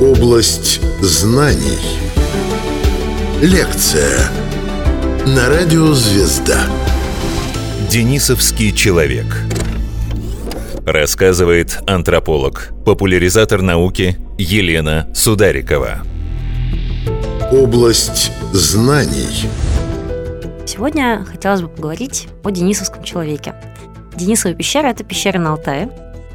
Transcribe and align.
Область 0.00 0.80
знаний. 1.00 1.78
Лекция 3.40 4.30
на 5.26 5.48
радио 5.48 5.92
«Звезда». 5.92 6.66
Денисовский 7.90 8.72
человек. 8.72 9.26
Рассказывает 10.86 11.78
антрополог, 11.86 12.72
популяризатор 12.84 13.62
науки 13.62 14.18
Елена 14.36 15.08
Сударикова. 15.14 16.02
Область 17.52 18.32
знаний. 18.52 19.48
Сегодня 20.66 21.24
хотелось 21.24 21.62
бы 21.62 21.68
поговорить 21.68 22.28
о 22.42 22.50
Денисовском 22.50 23.02
человеке. 23.02 23.54
Денисова 24.16 24.54
пещера– 24.54 24.88
это 24.88 25.04
пещера 25.04 25.38
на 25.38 25.52
Алтае, 25.52 25.88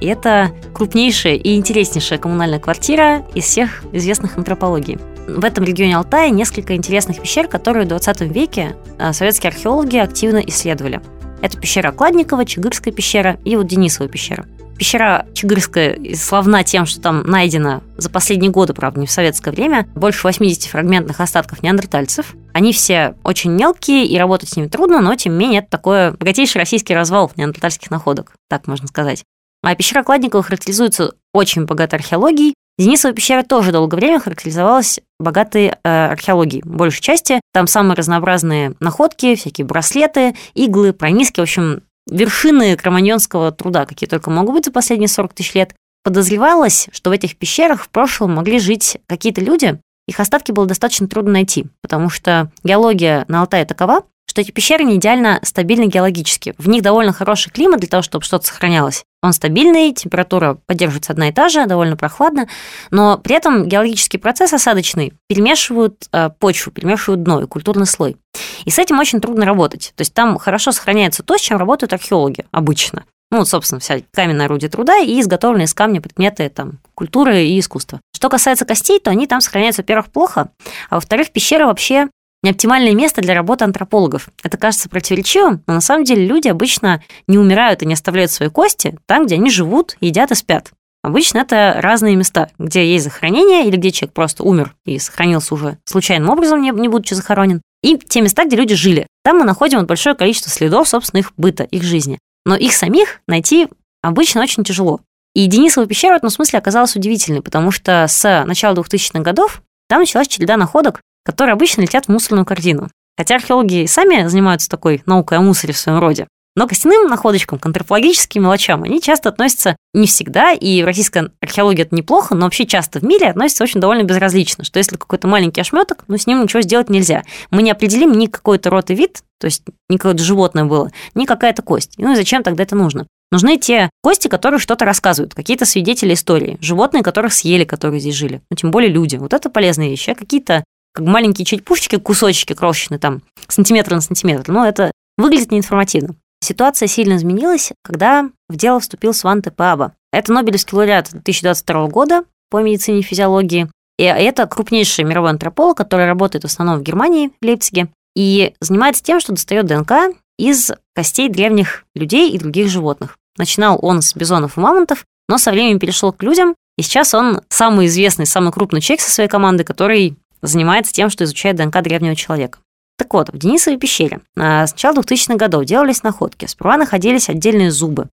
это 0.05 0.51
крупнейшая 0.73 1.35
и 1.35 1.55
интереснейшая 1.55 2.19
коммунальная 2.19 2.59
квартира 2.59 3.25
из 3.33 3.45
всех 3.45 3.83
известных 3.91 4.37
антропологий. 4.37 4.97
В 5.27 5.45
этом 5.45 5.63
регионе 5.63 5.95
Алтая 5.95 6.31
несколько 6.31 6.75
интересных 6.75 7.21
пещер, 7.21 7.47
которые 7.47 7.85
в 7.85 7.89
20 7.89 8.21
веке 8.21 8.75
а, 8.97 9.13
советские 9.13 9.49
археологи 9.49 9.97
активно 9.97 10.39
исследовали. 10.39 11.01
Это 11.41 11.57
пещера 11.57 11.91
Кладникова, 11.91 12.45
Чигырская 12.45 12.93
пещера 12.93 13.37
и 13.45 13.55
вот 13.55 13.67
Денисова 13.67 14.09
пещера. 14.09 14.45
Пещера 14.77 15.25
Чигырская 15.33 15.99
славна 16.15 16.63
тем, 16.63 16.85
что 16.85 17.01
там 17.01 17.23
найдено 17.23 17.81
за 17.97 18.09
последние 18.09 18.49
годы, 18.49 18.73
правда, 18.73 19.01
не 19.01 19.07
в 19.07 19.11
советское 19.11 19.51
время, 19.51 19.87
больше 19.93 20.25
80 20.25 20.63
фрагментных 20.63 21.19
остатков 21.19 21.61
неандертальцев. 21.61 22.33
Они 22.53 22.71
все 22.71 23.15
очень 23.23 23.51
мелкие, 23.51 24.05
и 24.05 24.17
работать 24.17 24.49
с 24.49 24.55
ними 24.55 24.67
трудно, 24.67 25.01
но, 25.01 25.15
тем 25.15 25.33
не 25.33 25.39
менее, 25.39 25.59
это 25.59 25.69
такой 25.69 26.11
богатейший 26.11 26.59
российский 26.59 26.95
развал 26.95 27.29
неандертальских 27.35 27.91
находок, 27.91 28.33
так 28.47 28.67
можно 28.67 28.87
сказать. 28.87 29.25
А 29.63 29.75
пещера 29.75 30.03
Кладникова 30.03 30.43
характеризуется 30.43 31.13
очень 31.33 31.65
богатой 31.65 31.99
археологией. 31.99 32.53
Денисова 32.77 33.13
пещера 33.13 33.43
тоже 33.43 33.73
долгое 33.73 33.97
время 33.97 34.19
характеризовалась 34.19 35.01
богатой 35.19 35.67
э, 35.67 35.73
археологией. 35.83 36.63
большей 36.63 37.01
части 37.01 37.41
там 37.53 37.67
самые 37.67 37.95
разнообразные 37.95 38.73
находки, 38.79 39.35
всякие 39.35 39.65
браслеты, 39.65 40.35
иглы, 40.53 40.93
прониски, 40.93 41.41
в 41.41 41.43
общем, 41.43 41.81
вершины 42.09 42.77
кроманьонского 42.77 43.51
труда, 43.51 43.85
какие 43.85 44.07
только 44.07 44.31
могут 44.31 44.55
быть 44.55 44.65
за 44.65 44.71
последние 44.71 45.09
40 45.09 45.33
тысяч 45.33 45.53
лет. 45.55 45.75
Подозревалось, 46.03 46.87
что 46.93 47.09
в 47.09 47.13
этих 47.13 47.35
пещерах 47.35 47.83
в 47.83 47.89
прошлом 47.89 48.35
могли 48.35 48.59
жить 48.59 48.97
какие-то 49.07 49.41
люди, 49.41 49.79
их 50.07 50.19
остатки 50.19 50.51
было 50.51 50.65
достаточно 50.65 51.07
трудно 51.07 51.33
найти, 51.33 51.67
потому 51.83 52.09
что 52.09 52.51
геология 52.63 53.25
на 53.27 53.41
Алтае 53.41 53.65
такова, 53.65 54.01
что 54.39 54.41
эти 54.41 54.51
пещеры 54.51 54.85
не 54.85 54.95
идеально 54.95 55.39
стабильны 55.43 55.87
геологически. 55.87 56.53
В 56.57 56.69
них 56.69 56.81
довольно 56.81 57.11
хороший 57.11 57.51
климат 57.51 57.81
для 57.81 57.89
того, 57.89 58.01
чтобы 58.01 58.23
что-то 58.23 58.47
сохранялось. 58.47 59.03
Он 59.21 59.33
стабильный, 59.33 59.91
температура 59.91 60.57
поддерживается 60.65 61.11
одна 61.11 61.27
и 61.27 61.33
та 61.33 61.49
же, 61.49 61.65
довольно 61.65 61.97
прохладно, 61.97 62.47
но 62.89 63.17
при 63.17 63.35
этом 63.35 63.67
геологический 63.67 64.17
процесс 64.17 64.53
осадочный 64.53 65.11
перемешивают 65.27 66.07
э, 66.13 66.29
почву, 66.39 66.71
перемешивают 66.71 67.23
дно 67.23 67.41
и 67.41 67.47
культурный 67.47 67.85
слой. 67.85 68.15
И 68.63 68.69
с 68.69 68.79
этим 68.79 68.97
очень 68.99 69.19
трудно 69.19 69.43
работать. 69.43 69.91
То 69.97 70.01
есть 70.01 70.13
там 70.13 70.37
хорошо 70.37 70.71
сохраняется 70.71 71.21
то, 71.21 71.37
с 71.37 71.41
чем 71.41 71.57
работают 71.57 71.91
археологи 71.91 72.45
обычно. 72.51 73.03
Ну, 73.31 73.43
собственно, 73.43 73.79
вся 73.79 73.99
каменная 74.13 74.45
орудие 74.45 74.69
труда 74.69 74.99
и 74.99 75.19
изготовленные 75.19 75.65
из 75.65 75.73
камня 75.73 75.99
предметы 75.99 76.49
там, 76.49 76.79
культуры 76.95 77.43
и 77.43 77.59
искусства. 77.59 77.99
Что 78.15 78.29
касается 78.29 78.65
костей, 78.65 78.99
то 79.01 79.11
они 79.11 79.27
там 79.27 79.41
сохраняются, 79.41 79.81
во-первых, 79.81 80.11
плохо, 80.11 80.49
а 80.89 80.95
во-вторых, 80.95 81.31
пещера 81.31 81.65
вообще 81.65 82.07
неоптимальное 82.43 82.93
место 82.93 83.21
для 83.21 83.33
работы 83.33 83.65
антропологов. 83.65 84.29
Это 84.43 84.57
кажется 84.57 84.89
противоречивым, 84.89 85.63
но 85.67 85.73
на 85.75 85.81
самом 85.81 86.03
деле 86.03 86.25
люди 86.25 86.47
обычно 86.47 87.03
не 87.27 87.37
умирают 87.37 87.81
и 87.81 87.85
не 87.85 87.93
оставляют 87.93 88.31
свои 88.31 88.49
кости 88.49 88.97
там, 89.05 89.25
где 89.25 89.35
они 89.35 89.49
живут, 89.49 89.97
едят 89.99 90.31
и 90.31 90.35
спят. 90.35 90.71
Обычно 91.01 91.39
это 91.39 91.77
разные 91.77 92.15
места, 92.15 92.49
где 92.59 92.85
есть 92.85 93.05
захоронение 93.05 93.65
или 93.65 93.77
где 93.77 93.91
человек 93.91 94.13
просто 94.13 94.43
умер 94.43 94.75
и 94.85 94.99
сохранился 94.99 95.53
уже 95.53 95.77
случайным 95.85 96.29
образом, 96.29 96.61
не, 96.61 96.71
не 96.71 96.89
будучи 96.89 97.13
захоронен. 97.13 97.61
И 97.81 97.97
те 97.97 98.21
места, 98.21 98.45
где 98.45 98.57
люди 98.57 98.75
жили. 98.75 99.07
Там 99.23 99.37
мы 99.37 99.45
находим 99.45 99.85
большое 99.85 100.15
количество 100.15 100.51
следов, 100.51 100.89
собственно, 100.89 101.19
их 101.19 101.31
быта, 101.37 101.63
их 101.63 101.83
жизни. 101.83 102.19
Но 102.45 102.55
их 102.55 102.73
самих 102.73 103.21
найти 103.27 103.69
обычно 104.01 104.41
очень 104.41 104.65
тяжело. 104.65 104.99
И 105.33 105.45
Денисова 105.45 105.87
пещера 105.87 106.15
в 106.15 106.17
этом 106.17 106.29
смысле 106.29 106.59
оказалась 106.59 106.95
удивительной, 106.95 107.41
потому 107.41 107.71
что 107.71 108.05
с 108.07 108.43
начала 108.45 108.75
2000-х 108.75 109.19
годов 109.21 109.61
там 109.87 110.01
началась 110.01 110.27
череда 110.27 110.57
находок, 110.57 111.01
которые 111.23 111.53
обычно 111.53 111.81
летят 111.81 112.05
в 112.05 112.09
мусорную 112.09 112.45
корзину. 112.45 112.89
Хотя 113.17 113.35
археологи 113.35 113.85
сами 113.85 114.27
занимаются 114.27 114.69
такой 114.69 115.03
наукой 115.05 115.37
о 115.37 115.41
мусоре 115.41 115.73
в 115.73 115.77
своем 115.77 115.99
роде. 115.99 116.27
Но 116.55 116.65
к 116.65 116.69
костяным 116.69 117.07
находочкам, 117.07 117.59
к 117.59 117.65
антропологическим 117.65 118.43
мелочам, 118.43 118.83
они 118.83 119.01
часто 119.01 119.29
относятся 119.29 119.75
не 119.93 120.07
всегда, 120.07 120.51
и 120.51 120.81
в 120.81 120.85
российской 120.85 121.29
археологии 121.41 121.83
это 121.83 121.95
неплохо, 121.95 122.35
но 122.35 122.45
вообще 122.45 122.65
часто 122.65 122.99
в 122.99 123.03
мире 123.03 123.27
относятся 123.27 123.63
очень 123.63 123.79
довольно 123.79 124.03
безразлично, 124.03 124.63
что 124.63 124.77
если 124.79 124.97
какой-то 124.97 125.27
маленький 125.27 125.61
ошметок, 125.61 126.03
ну, 126.07 126.17
с 126.17 126.27
ним 126.27 126.41
ничего 126.41 126.61
сделать 126.61 126.89
нельзя. 126.89 127.23
Мы 127.51 127.61
не 127.61 127.71
определим 127.71 128.11
ни 128.13 128.25
какой-то 128.25 128.69
род 128.69 128.89
и 128.89 128.95
вид, 128.95 129.21
то 129.39 129.45
есть 129.45 129.63
ни 129.89 129.97
какое-то 129.97 130.23
животное 130.23 130.65
было, 130.65 130.91
ни 131.13 131.25
какая-то 131.25 131.61
кость. 131.61 131.93
Ну 131.97 132.11
и 132.11 132.15
зачем 132.15 132.43
тогда 132.43 132.63
это 132.63 132.75
нужно? 132.75 133.07
Нужны 133.31 133.57
те 133.57 133.89
кости, 134.01 134.27
которые 134.27 134.59
что-то 134.59 134.85
рассказывают, 134.85 135.35
какие-то 135.35 135.65
свидетели 135.65 136.13
истории, 136.13 136.57
животные, 136.61 137.03
которых 137.03 137.31
съели, 137.31 137.63
которые 137.63 137.99
здесь 137.99 138.15
жили, 138.15 138.41
ну, 138.49 138.57
тем 138.57 138.71
более 138.71 138.89
люди. 138.89 139.17
Вот 139.17 139.33
это 139.33 139.49
полезные 139.49 139.91
вещи, 139.91 140.09
а 140.09 140.15
какие-то 140.15 140.63
как 140.93 141.05
маленькие 141.05 141.45
черепушечки, 141.45 141.97
кусочки 141.97 142.53
крошечные 142.53 142.99
там, 142.99 143.21
сантиметр 143.47 143.93
на 143.93 144.01
сантиметр. 144.01 144.51
Но 144.51 144.65
это 144.65 144.91
выглядит 145.17 145.51
неинформативно. 145.51 146.15
Ситуация 146.41 146.87
сильно 146.87 147.17
изменилась, 147.17 147.71
когда 147.83 148.29
в 148.47 148.55
дело 148.55 148.79
вступил 148.79 149.13
Сванте 149.13 149.51
Паба. 149.51 149.93
Это 150.11 150.31
Нобелевский 150.33 150.75
лауреат 150.75 151.09
2022 151.11 151.87
года 151.87 152.23
по 152.49 152.61
медицине 152.61 152.99
и 152.99 153.03
физиологии. 153.03 153.69
И 153.97 154.03
это 154.03 154.47
крупнейший 154.47 155.03
мировой 155.03 155.31
антрополог, 155.31 155.77
который 155.77 156.05
работает 156.05 156.43
в 156.43 156.47
основном 156.47 156.79
в 156.79 156.83
Германии, 156.83 157.31
в 157.41 157.45
Лейпциге, 157.45 157.89
и 158.15 158.53
занимается 158.61 159.03
тем, 159.03 159.19
что 159.19 159.33
достает 159.33 159.65
ДНК 159.65 160.15
из 160.37 160.71
костей 160.95 161.27
древних 161.29 161.83
людей 161.93 162.31
и 162.31 162.39
других 162.39 162.69
животных. 162.69 163.17
Начинал 163.37 163.77
он 163.81 164.01
с 164.01 164.15
бизонов 164.15 164.57
и 164.57 164.61
мамонтов, 164.61 165.05
но 165.27 165.37
со 165.37 165.51
временем 165.51 165.79
перешел 165.79 166.13
к 166.13 166.23
людям, 166.23 166.55
и 166.77 166.81
сейчас 166.81 167.13
он 167.13 167.41
самый 167.49 167.87
известный, 167.87 168.25
самый 168.25 168.53
крупный 168.53 168.79
человек 168.79 169.01
со 169.01 169.11
своей 169.11 169.29
командой, 169.29 169.65
который 169.65 170.15
занимается 170.41 170.93
тем, 170.93 171.09
что 171.09 171.23
изучает 171.23 171.57
ДНК 171.57 171.81
древнего 171.81 172.15
человека. 172.15 172.59
Так 172.97 173.13
вот, 173.13 173.29
в 173.29 173.37
Денисовой 173.37 173.79
пещере 173.79 174.19
а, 174.37 174.67
с 174.67 174.71
начала 174.71 174.95
2000-х 174.95 175.35
годов 175.35 175.65
делались 175.65 176.03
находки. 176.03 176.45
Сперва 176.45 176.77
находились 176.77 177.29
отдельные 177.29 177.71
зубы. 177.71 178.09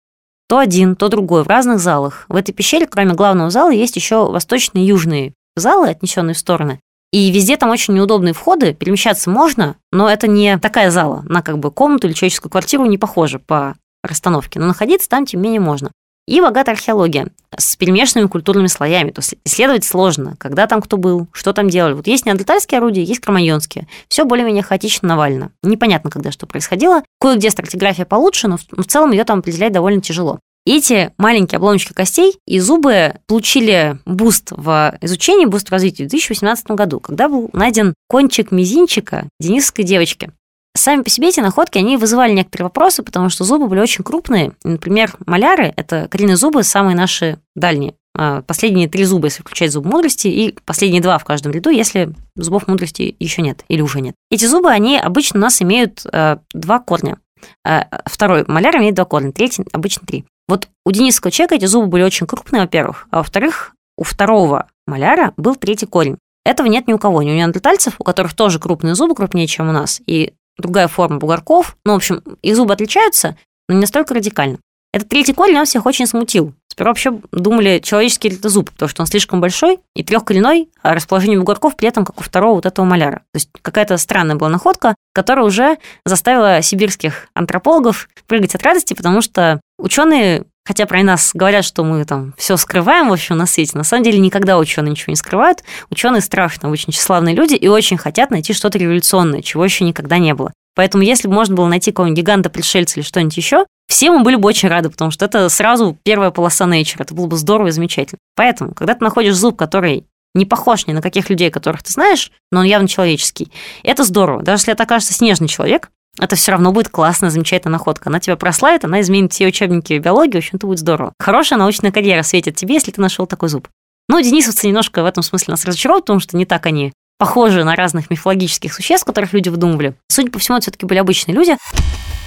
То 0.50 0.57
один, 0.57 0.95
то 0.95 1.07
другой, 1.07 1.44
в 1.44 1.47
разных 1.47 1.79
залах. 1.79 2.25
В 2.28 2.35
этой 2.35 2.51
пещере, 2.51 2.85
кроме 2.85 3.13
главного 3.13 3.50
зала, 3.50 3.72
есть 3.72 3.95
еще 3.95 4.29
восточные 4.29 4.83
и 4.83 4.88
южные 4.88 5.33
залы, 5.56 5.89
отнесенные 5.89 6.33
в 6.33 6.38
стороны. 6.38 6.79
И 7.13 7.31
везде 7.31 7.57
там 7.57 7.69
очень 7.69 7.94
неудобные 7.94 8.33
входы, 8.33 8.73
перемещаться 8.73 9.29
можно, 9.29 9.75
но 9.91 10.09
это 10.09 10.28
не 10.28 10.57
такая 10.57 10.91
зала, 10.91 11.23
на 11.29 11.41
как 11.41 11.59
бы 11.59 11.72
комнату 11.72 12.07
или 12.07 12.13
человеческую 12.13 12.51
квартиру 12.51 12.85
не 12.85 12.97
похоже 12.97 13.39
по 13.39 13.75
расстановке, 14.03 14.59
но 14.59 14.66
находиться 14.66 15.07
там, 15.07 15.25
тем 15.25 15.41
не 15.41 15.45
менее, 15.45 15.62
можно. 15.62 15.91
И 16.25 16.39
богатая 16.39 16.72
археология 16.72 17.28
с 17.57 17.75
перемешанными 17.75 18.28
культурными 18.28 18.67
слоями. 18.67 19.11
То 19.11 19.19
есть 19.19 19.35
исследовать 19.44 19.84
сложно, 19.84 20.35
когда 20.39 20.67
там 20.67 20.81
кто 20.81 20.95
был, 20.97 21.28
что 21.34 21.51
там 21.51 21.69
делали. 21.69 21.94
Вот 21.94 22.07
есть 22.07 22.25
неандертальские 22.25 22.78
орудия, 22.78 23.03
есть 23.03 23.19
кроманьонские. 23.19 23.88
Все 24.07 24.23
более-менее 24.23 24.63
хаотично 24.63 25.07
навалено. 25.09 25.51
Непонятно, 25.63 26.09
когда 26.09 26.31
что 26.31 26.47
происходило. 26.47 27.03
Кое-где 27.19 27.50
стратиграфия 27.50 28.06
получше, 28.06 28.47
но 28.47 28.57
в 28.57 28.85
целом 28.85 29.12
ее 29.12 29.25
там 29.25 29.39
определять 29.39 29.73
довольно 29.73 30.01
тяжело. 30.01 30.39
эти 30.66 31.12
маленькие 31.17 31.57
обломочки 31.57 31.91
костей 31.91 32.38
и 32.47 32.59
зубы 32.59 33.16
получили 33.28 34.00
boost 34.05 34.51
в 34.51 34.97
изучении, 35.01 35.45
boost 35.45 35.67
в 35.67 35.72
развитии 35.73 36.03
в 36.03 36.07
2018 36.07 36.72
году, 36.72 37.01
когда 37.01 37.28
был 37.28 37.50
найден 37.51 37.94
кончик 38.07 38.51
мизинчика 38.51 39.28
денисовской 39.41 39.83
девочки. 39.83 40.31
Сами 40.75 41.03
по 41.03 41.09
себе 41.09 41.29
эти 41.29 41.39
находки, 41.39 41.78
они 41.78 41.97
вызывали 41.97 42.34
некоторые 42.34 42.66
вопросы, 42.66 43.03
потому 43.03 43.29
что 43.29 43.44
зубы 43.44 43.67
были 43.67 43.79
очень 43.79 44.03
крупные. 44.03 44.53
Например, 44.63 45.13
моляры– 45.25 45.71
это 45.75 46.07
коренные 46.09 46.35
зубы, 46.35 46.63
самые 46.63 46.95
наши 46.95 47.39
дальние. 47.56 47.94
А, 48.15 48.42
последние 48.42 48.88
три 48.88 49.06
зуба, 49.06 49.27
если 49.27 49.42
включать 49.42 49.71
зуб 49.71 49.86
мудрости, 49.86 50.27
и 50.27 50.56
последние 50.65 51.01
два 51.01 51.19
в 51.19 51.25
каждом 51.25 51.51
ряду, 51.51 51.69
если 51.69 52.13
зубов 52.36 52.68
мудрости 52.68 53.15
еще 53.19 53.44
нет 53.44 53.63
или 53.68 53.81
уже 53.81 54.01
нет. 54.01 54.15
Эти 54.31 54.45
зубы, 54.45 54.71
они 54.71 54.97
обычно 54.97 55.39
у 55.39 55.42
нас 55.42 55.62
имеют 55.62 56.06
э, 56.12 56.38
два 56.53 56.80
корня. 56.80 57.18
Э, 57.65 57.83
второй 58.06 58.45
маляр 58.47 58.77
имеет 58.77 58.95
два 58.95 59.06
корня, 59.06 59.31
третий 59.31 59.65
обычно 59.71 60.07
три. 60.07 60.25
Вот 60.47 60.69
у 60.86 60.92
денисского 60.92 61.31
человека 61.31 61.56
эти 61.56 61.65
зубы 61.65 61.88
были 61.88 62.03
очень 62.03 62.27
крупные, 62.27 62.63
во-первых, 62.63 63.07
а 63.12 63.18
во-вторых, 63.18 63.74
у 63.97 64.03
второго 64.03 64.68
маляра 64.88 65.33
был 65.38 65.56
третий 65.56 65.86
корень. 65.86 66.18
Этого 66.45 66.68
нет 66.68 66.88
ни 66.88 66.94
у 66.94 66.97
кого, 66.97 67.24
ни 67.24 67.31
у 67.31 67.36
неандертальцев, 67.36 67.95
у 68.00 68.03
которых 68.03 68.33
тоже 68.36 68.59
крупные 68.59 68.95
зубы, 68.95 69.15
крупнее, 69.15 69.47
чем 69.47 69.69
у 69.69 69.71
нас, 69.71 70.01
и 70.06 70.33
другая 70.57 70.88
форма 70.88 71.17
бугорков. 71.17 71.77
Ну, 71.85 71.94
в 71.94 71.95
общем, 71.97 72.21
их 72.41 72.55
зубы 72.55 72.73
отличаются, 72.73 73.38
но 73.67 73.75
не 73.75 73.81
настолько 73.81 74.13
радикально. 74.13 74.59
Этот 74.94 75.09
третий 75.09 75.33
корень 75.33 75.57
он 75.57 75.65
всех 75.65 75.88
очень 75.88 76.05
смутил. 76.05 76.53
Сперва 76.67 76.91
вообще 76.91 77.19
думали, 77.31 77.79
человеческий 77.83 78.29
ли 78.29 78.35
это 78.35 78.50
зуб, 78.50 78.71
потому 78.71 78.89
что 78.89 79.01
он 79.01 79.07
слишком 79.07 79.41
большой 79.41 79.79
и 79.95 80.03
трехкоренной, 80.03 80.69
а 80.81 80.94
расположение 80.94 81.39
бугорков 81.39 81.75
при 81.75 81.88
этом 81.88 82.05
как 82.05 82.19
у 82.19 82.23
второго 82.23 82.55
вот 82.55 82.65
этого 82.67 82.85
маляра. 82.85 83.17
То 83.31 83.35
есть 83.35 83.50
какая-то 83.61 83.97
странная 83.97 84.35
была 84.35 84.50
находка, 84.50 84.95
которая 85.13 85.45
уже 85.45 85.77
заставила 86.05 86.61
сибирских 86.61 87.27
антропологов 87.33 88.07
прыгать 88.27 88.56
от 88.56 88.63
радости, 88.63 88.94
потому 88.94 89.21
что 89.21 89.61
ученые 89.79 90.45
Хотя 90.65 90.86
про 90.86 91.04
нас 91.04 91.31
говорят, 91.33 91.65
что 91.65 91.83
мы 91.83 92.06
там 92.06 92.33
все 92.38 92.56
скрываем, 92.56 93.10
в 93.10 93.13
общем, 93.13 93.36
на 93.36 93.45
свете. 93.45 93.77
На 93.77 93.83
самом 93.83 94.04
деле 94.04 94.19
никогда 94.19 94.57
ученые 94.57 94.92
ничего 94.92 95.12
не 95.12 95.18
скрывают. 95.18 95.63
Ученые 95.89 96.21
страшно, 96.21 96.69
очень 96.69 96.94
тщеславные 96.94 97.36
люди 97.36 97.56
и 97.56 97.68
очень 97.68 97.98
хотят 97.98 98.31
найти 98.31 98.54
что-то 98.54 98.77
революционное, 98.77 99.42
чего 99.42 99.65
еще 99.65 99.83
никогда 99.83 100.18
не 100.18 100.33
было. 100.33 100.54
Поэтому 100.75 101.04
если 101.04 101.27
бы 101.27 101.33
можно 101.33 101.56
было 101.56 101.68
найти 101.68 101.92
какого-нибудь 101.92 102.18
гиганта-пришельца 102.19 103.00
или 103.00 103.06
что-нибудь 103.06 103.38
еще, 103.38 103.65
все 103.88 104.10
мы 104.10 104.24
были 104.24 104.38
бы 104.38 104.48
очень 104.48 104.69
рады, 104.69 104.89
потому 104.89 105.12
что 105.12 105.25
это 105.25 105.50
сразу 105.50 105.98
первая 106.04 106.31
полоса 106.31 106.66
Nature. 106.66 106.98
Это 107.00 107.13
было 107.13 107.27
бы 107.27 107.36
здорово 107.38 107.68
и 107.68 107.71
замечательно. 107.71 108.19
Поэтому, 108.36 108.74
когда 108.74 108.95
ты 108.95 109.04
находишь 109.04 109.36
зуб, 109.36 109.57
который 109.57 110.06
не 110.33 110.45
похож 110.45 110.88
ни 110.88 110.94
на 110.94 111.01
каких 111.01 111.30
людей, 111.30 111.51
которых 111.51 111.83
ты 111.83 111.92
знаешь, 111.92 112.31
но 112.51 112.62
он 112.62 112.66
явно 112.66 112.88
человеческий, 112.88 113.51
это 113.83 114.04
здорово. 114.04 114.42
Даже 114.42 114.62
если 114.62 114.74
это 114.74 114.83
окажется 114.83 115.13
снежный 115.13 115.48
человек, 115.48 115.92
это 116.19 116.36
все 116.36 116.51
равно 116.51 116.71
будет 116.71 116.89
классная, 116.89 117.30
замечательная 117.30 117.74
находка. 117.74 118.10
Она 118.10 118.19
тебя 118.19 118.36
прославит, 118.36 118.86
она 118.86 119.01
изменит 119.01 119.33
все 119.33 119.48
учебники 119.48 119.98
биологии, 119.98 120.36
в 120.36 120.38
общем, 120.38 120.57
это 120.57 120.68
будет 120.68 120.80
здорово. 120.80 121.13
Хорошая 121.19 121.57
научная 121.60 121.92
карьера 121.92 122.24
светит 122.24 122.56
тебе, 122.56 122.75
если 122.75 122.92
ты 122.92 123.01
нашел 123.01 123.25
такой 123.25 123.50
зуб. 123.50 123.68
Ну, 124.10 124.21
денисовцы 124.21 124.68
немножко 124.68 125.01
в 125.01 125.06
этом 125.06 125.24
смысле 125.24 125.54
нас 125.54 125.65
разочаровывают, 125.65 126.06
потому 126.06 126.19
что 126.19 126.38
не 126.38 126.45
так 126.45 126.65
они 126.65 126.92
похожи 127.18 127.63
на 127.63 127.75
разных 127.75 128.10
мифологических 128.10 128.74
существ, 128.74 129.06
которых 129.06 129.33
люди 129.33 129.50
выдумывали. 129.50 129.95
Судя 130.10 130.30
по 130.30 130.39
всему, 130.39 130.57
это 130.57 130.63
все-таки 130.63 130.86
были 130.86 131.00
обычные 131.00 131.36
люди. 131.36 131.57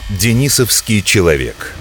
Денисовский 0.09 1.03
человек. 1.03 1.75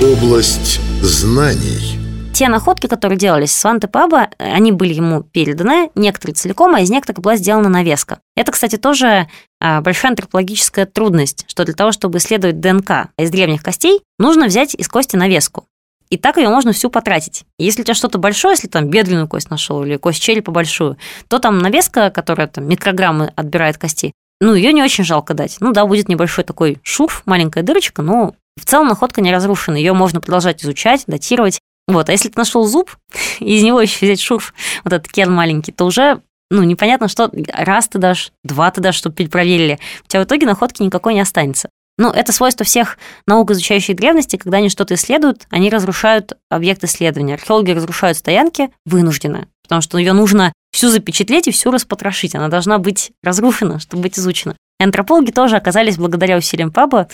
Область 0.00 0.80
знаний. 1.02 1.97
Те 2.38 2.48
находки, 2.48 2.86
которые 2.86 3.18
делались 3.18 3.52
с 3.52 3.64
Ванты 3.64 3.88
Паба, 3.88 4.28
они 4.38 4.70
были 4.70 4.94
ему 4.94 5.24
переданы, 5.24 5.90
некоторые 5.96 6.36
целиком, 6.36 6.72
а 6.72 6.80
из 6.80 6.88
некоторых 6.88 7.20
была 7.20 7.34
сделана 7.34 7.68
навеска. 7.68 8.20
Это, 8.36 8.52
кстати, 8.52 8.76
тоже 8.76 9.26
а, 9.60 9.80
большая 9.80 10.12
антропологическая 10.12 10.86
трудность, 10.86 11.44
что 11.48 11.64
для 11.64 11.74
того, 11.74 11.90
чтобы 11.90 12.18
исследовать 12.18 12.60
ДНК 12.60 13.08
из 13.18 13.30
древних 13.30 13.64
костей, 13.64 14.02
нужно 14.20 14.46
взять 14.46 14.76
из 14.76 14.86
кости 14.86 15.16
навеску. 15.16 15.66
И 16.10 16.16
так 16.16 16.36
ее 16.36 16.48
можно 16.48 16.70
всю 16.70 16.90
потратить. 16.90 17.42
Если 17.58 17.80
у 17.80 17.84
тебя 17.84 17.94
что-то 17.94 18.18
большое, 18.18 18.52
если 18.52 18.68
там 18.68 18.86
бедренную 18.86 19.26
кость 19.26 19.50
нашел 19.50 19.82
или 19.82 19.96
кость 19.96 20.22
черепа 20.22 20.52
большую, 20.52 20.96
то 21.26 21.40
там 21.40 21.58
навеска, 21.58 22.10
которая 22.10 22.46
там 22.46 22.68
микрограммы 22.68 23.32
отбирает 23.34 23.78
кости, 23.78 24.12
ну, 24.40 24.54
ее 24.54 24.72
не 24.72 24.84
очень 24.84 25.02
жалко 25.02 25.34
дать. 25.34 25.56
Ну 25.58 25.72
да, 25.72 25.84
будет 25.86 26.08
небольшой 26.08 26.44
такой 26.44 26.78
шурф, 26.84 27.24
маленькая 27.26 27.64
дырочка, 27.64 28.02
но 28.02 28.36
в 28.56 28.64
целом 28.64 28.86
находка 28.86 29.22
не 29.22 29.32
разрушена. 29.32 29.74
Ее 29.74 29.92
можно 29.92 30.20
продолжать 30.20 30.62
изучать, 30.62 31.02
датировать. 31.08 31.58
Вот, 31.88 32.08
а 32.08 32.12
если 32.12 32.28
ты 32.28 32.38
нашел 32.38 32.64
зуб, 32.66 32.96
и 33.40 33.56
из 33.56 33.62
него 33.64 33.80
еще 33.80 34.06
взять 34.06 34.20
шурф, 34.20 34.54
вот 34.84 34.92
этот 34.92 35.10
керн 35.10 35.34
маленький, 35.34 35.72
то 35.72 35.86
уже 35.86 36.20
ну, 36.50 36.62
непонятно, 36.62 37.08
что 37.08 37.30
раз 37.52 37.88
ты 37.88 37.98
дашь, 37.98 38.32
два 38.44 38.70
ты 38.70 38.80
дашь, 38.80 38.94
чтобы 38.94 39.16
перепроверили. 39.16 39.78
У 40.04 40.08
тебя 40.08 40.22
в 40.22 40.24
итоге 40.24 40.46
находки 40.46 40.82
никакой 40.82 41.14
не 41.14 41.20
останется. 41.20 41.68
Ну, 41.98 42.10
это 42.10 42.32
свойство 42.32 42.64
всех 42.64 42.96
наук, 43.26 43.50
изучающих 43.50 43.96
древности, 43.96 44.36
когда 44.36 44.58
они 44.58 44.68
что-то 44.68 44.94
исследуют, 44.94 45.46
они 45.50 45.68
разрушают 45.68 46.34
объект 46.48 46.84
исследования. 46.84 47.34
Археологи 47.34 47.72
разрушают 47.72 48.16
стоянки 48.16 48.70
вынужденно, 48.86 49.48
потому 49.64 49.82
что 49.82 49.98
ее 49.98 50.12
нужно 50.12 50.52
всю 50.72 50.90
запечатлеть 50.90 51.48
и 51.48 51.50
всю 51.50 51.70
распотрошить. 51.70 52.36
Она 52.36 52.48
должна 52.48 52.78
быть 52.78 53.10
разрушена, 53.22 53.80
чтобы 53.80 54.04
быть 54.04 54.18
изучена. 54.18 54.56
И 54.80 54.84
антропологи 54.84 55.32
тоже 55.32 55.56
оказались 55.56 55.98
благодаря 55.98 56.36
усилиям 56.36 56.70
Паба 56.70 57.08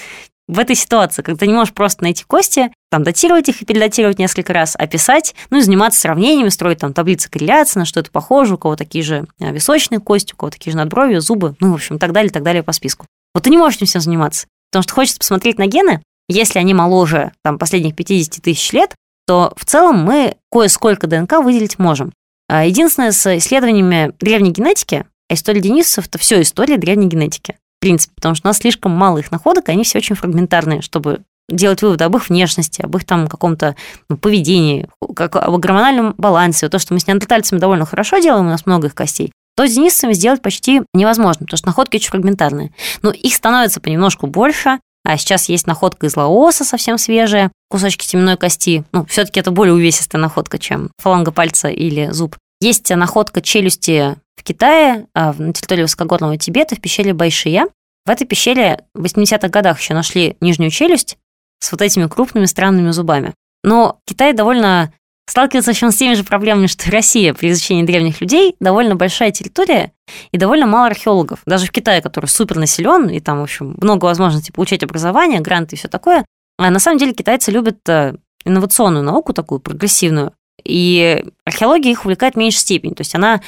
в 0.47 0.59
этой 0.59 0.77
ситуации, 0.77 1.23
когда 1.23 1.39
ты 1.39 1.47
не 1.47 1.55
можешь 1.55 1.73
просто 1.73 2.03
найти 2.03 2.25
кости, 2.25 2.71
там 2.91 3.03
датировать 3.03 3.49
их 3.49 3.63
и 3.63 3.65
передатировать 3.65 4.19
несколько 4.19 4.53
раз, 4.53 4.77
описать, 4.77 5.35
ну 5.51 5.59
и 5.59 5.63
заниматься 5.63 6.01
сравнениями, 6.01 6.51
строить 6.51 6.79
там 6.79 6.93
таблицы 6.93 7.31
корреляции, 7.31 7.79
на 7.79 7.87
что 7.87 8.01
это 8.01 8.11
похоже, 8.11 8.55
у 8.55 8.59
кого 8.59 8.77
такие 8.77 9.03
же 9.03 9.27
а, 9.41 9.51
височные 9.53 10.01
кости, 10.01 10.35
у 10.35 10.37
кого 10.37 10.51
такие 10.51 10.73
же 10.73 10.77
надбровья, 10.77 11.21
зубы, 11.21 11.57
ну, 11.61 11.73
в 11.73 11.75
общем, 11.75 11.99
так 11.99 12.13
далее, 12.13 12.31
так 12.31 12.43
далее 12.43 12.63
по 12.63 12.73
списку. 12.73 13.07
Вот 13.35 13.45
ты 13.45 13.51
не 13.51 13.57
можешь 13.57 13.79
этим 13.79 13.87
всем 13.87 14.01
заниматься, 14.03 14.47
потому 14.71 14.83
что 14.83 14.95
хочется 14.95 15.19
посмотреть 15.19 15.59
на 15.59 15.67
гены, 15.67 16.03
если 16.29 16.59
они 16.59 16.75
моложе 16.75 17.33
там, 17.43 17.59
последних 17.59 17.97
50 17.97 18.43
тысяч 18.43 18.73
лет, 18.73 18.95
то 19.27 19.53
в 19.57 19.65
целом 19.65 20.05
мы 20.05 20.37
кое-сколько 20.51 21.07
ДНК 21.07 21.41
выделить 21.43 21.79
можем. 21.79 22.13
А 22.49 22.65
единственное, 22.67 23.13
с 23.13 23.39
исследованиями 23.39 24.13
древней 24.21 24.51
генетики, 24.51 25.07
а 25.31 25.35
история 25.35 25.61
денисовцев– 25.61 26.07
это 26.09 26.19
все 26.19 26.41
история 26.43 26.77
древней 26.77 27.09
генетики. 27.09 27.57
Принципе, 27.85 28.15
потому 28.15 28.35
что 28.35 28.47
у 28.47 28.49
нас 28.49 28.57
слишком 28.57 28.93
мало 28.93 29.19
их 29.19 29.31
находок, 29.31 29.69
и 29.69 29.73
они 29.73 29.85
все 29.85 29.99
очень 29.99 30.17
фрагментарные, 30.17 30.81
чтобы 30.81 31.21
делать 31.51 31.83
выводы 31.83 32.05
об 32.05 32.17
их 32.17 32.31
внешности, 32.31 32.81
об 32.81 32.97
их 32.97 33.05
там 33.05 33.29
каком-то 33.29 33.77
ну, 34.09 34.17
поведении, 34.17 34.89
как 35.15 35.37
об 35.37 35.55
гормональном 35.59 36.15
балансе. 36.17 36.71
То, 36.71 36.79
что 36.79 36.95
мы 36.95 37.01
с 37.01 37.07
неандертальцами 37.07 37.59
довольно 37.59 37.85
хорошо 37.85 38.21
делаем, 38.21 38.47
у 38.47 38.49
нас 38.49 38.65
много 38.65 38.87
их 38.87 38.95
костей, 38.95 39.33
то 39.55 39.69
с 39.69 39.75
денисовцами 39.75 40.15
сделать 40.15 40.41
почти 40.41 40.81
невозможно, 40.95 41.45
потому 41.45 41.59
что 41.59 41.67
находки 41.67 41.97
очень 41.97 42.09
фрагментарные. 42.09 42.73
Но 43.03 43.11
их 43.11 43.35
становится 43.35 43.83
понемножку 43.83 44.29
больше, 44.29 44.79
а 45.05 45.19
сейчас 45.19 45.51
есть 45.51 45.67
находка 45.67 46.07
из 46.07 46.17
лаоса 46.17 46.65
совсем 46.65 46.97
свежая, 46.97 47.53
кусочки 47.69 48.07
теменной 48.07 48.39
кости. 48.39 48.85
Ну, 48.93 49.05
все-таки 49.05 49.41
это 49.41 49.51
более 49.51 49.75
увесистая 49.75 50.23
находка, 50.23 50.59
чем 50.59 50.91
фаланга 51.03 51.33
пальца 51.33 51.69
или 51.69 52.09
зуб. 52.13 52.35
Есть 52.61 52.91
находка 52.91 53.43
челюсти 53.43 54.17
в 54.37 54.43
Китае, 54.43 55.07
а, 55.15 55.33
на 55.33 55.53
территории 55.53 55.83
высокогорного 55.83 56.37
Тибета, 56.39 56.77
в 56.77 56.81
пещере 56.81 57.13
Байшия. 57.13 57.69
В 58.07 58.11
этой 58.11 58.27
пещере 58.27 58.85
в 58.95 59.05
80-х 59.05 59.49
годах 59.49 59.81
еще 59.81 59.95
нашли 59.95 60.37
нижнюю 60.41 60.71
челюсть 60.71 61.19
с 61.61 61.73
вот 61.73 61.81
этими 61.81 62.07
крупными 62.07 62.45
странными 62.47 62.91
зубами. 62.91 63.35
Но 63.63 63.99
Китай 64.07 64.35
довольно 64.35 64.93
сталкивается 65.27 65.71
в 65.71 65.75
общем, 65.75 65.91
с 65.91 65.97
теми 65.97 66.15
же 66.15 66.25
проблемами, 66.25 66.67
что 66.67 66.89
и 66.89 66.93
Россия 66.93 67.33
при 67.33 67.51
изучении 67.51 67.83
древних 67.83 68.21
людей. 68.21 68.57
Довольно 68.61 68.95
большая 68.95 69.31
территория 69.31 69.93
и 70.33 70.39
довольно 70.39 70.67
мало 70.67 70.87
археологов. 70.87 71.41
Даже 71.47 71.67
в 71.67 71.73
Китае, 71.73 72.03
который 72.03 72.27
супер 72.27 72.57
населен, 72.57 73.09
и 73.09 73.21
там, 73.21 73.41
в 73.41 73.43
общем, 73.43 73.75
много 73.81 74.05
возможностей 74.05 74.53
получать 74.53 74.83
образование, 74.83 75.41
гранты 75.41 75.77
и 75.77 75.79
все 75.79 75.89
такое. 75.89 76.25
А 76.59 76.71
на 76.71 76.79
самом 76.79 76.99
деле 76.99 77.15
китайцы 77.15 77.51
любят 77.51 77.79
э, 77.89 78.15
инновационную 78.45 79.03
науку, 79.03 79.33
такую 79.33 79.61
прогрессивную. 79.61 80.33
И 80.65 81.25
археология 81.45 81.93
их 81.93 82.05
увлекает 82.05 82.35
в 82.35 82.39
меньшей 82.39 82.59
степени. 82.59 82.95
То 82.95 83.03
есть 83.03 83.15
она, 83.15 83.41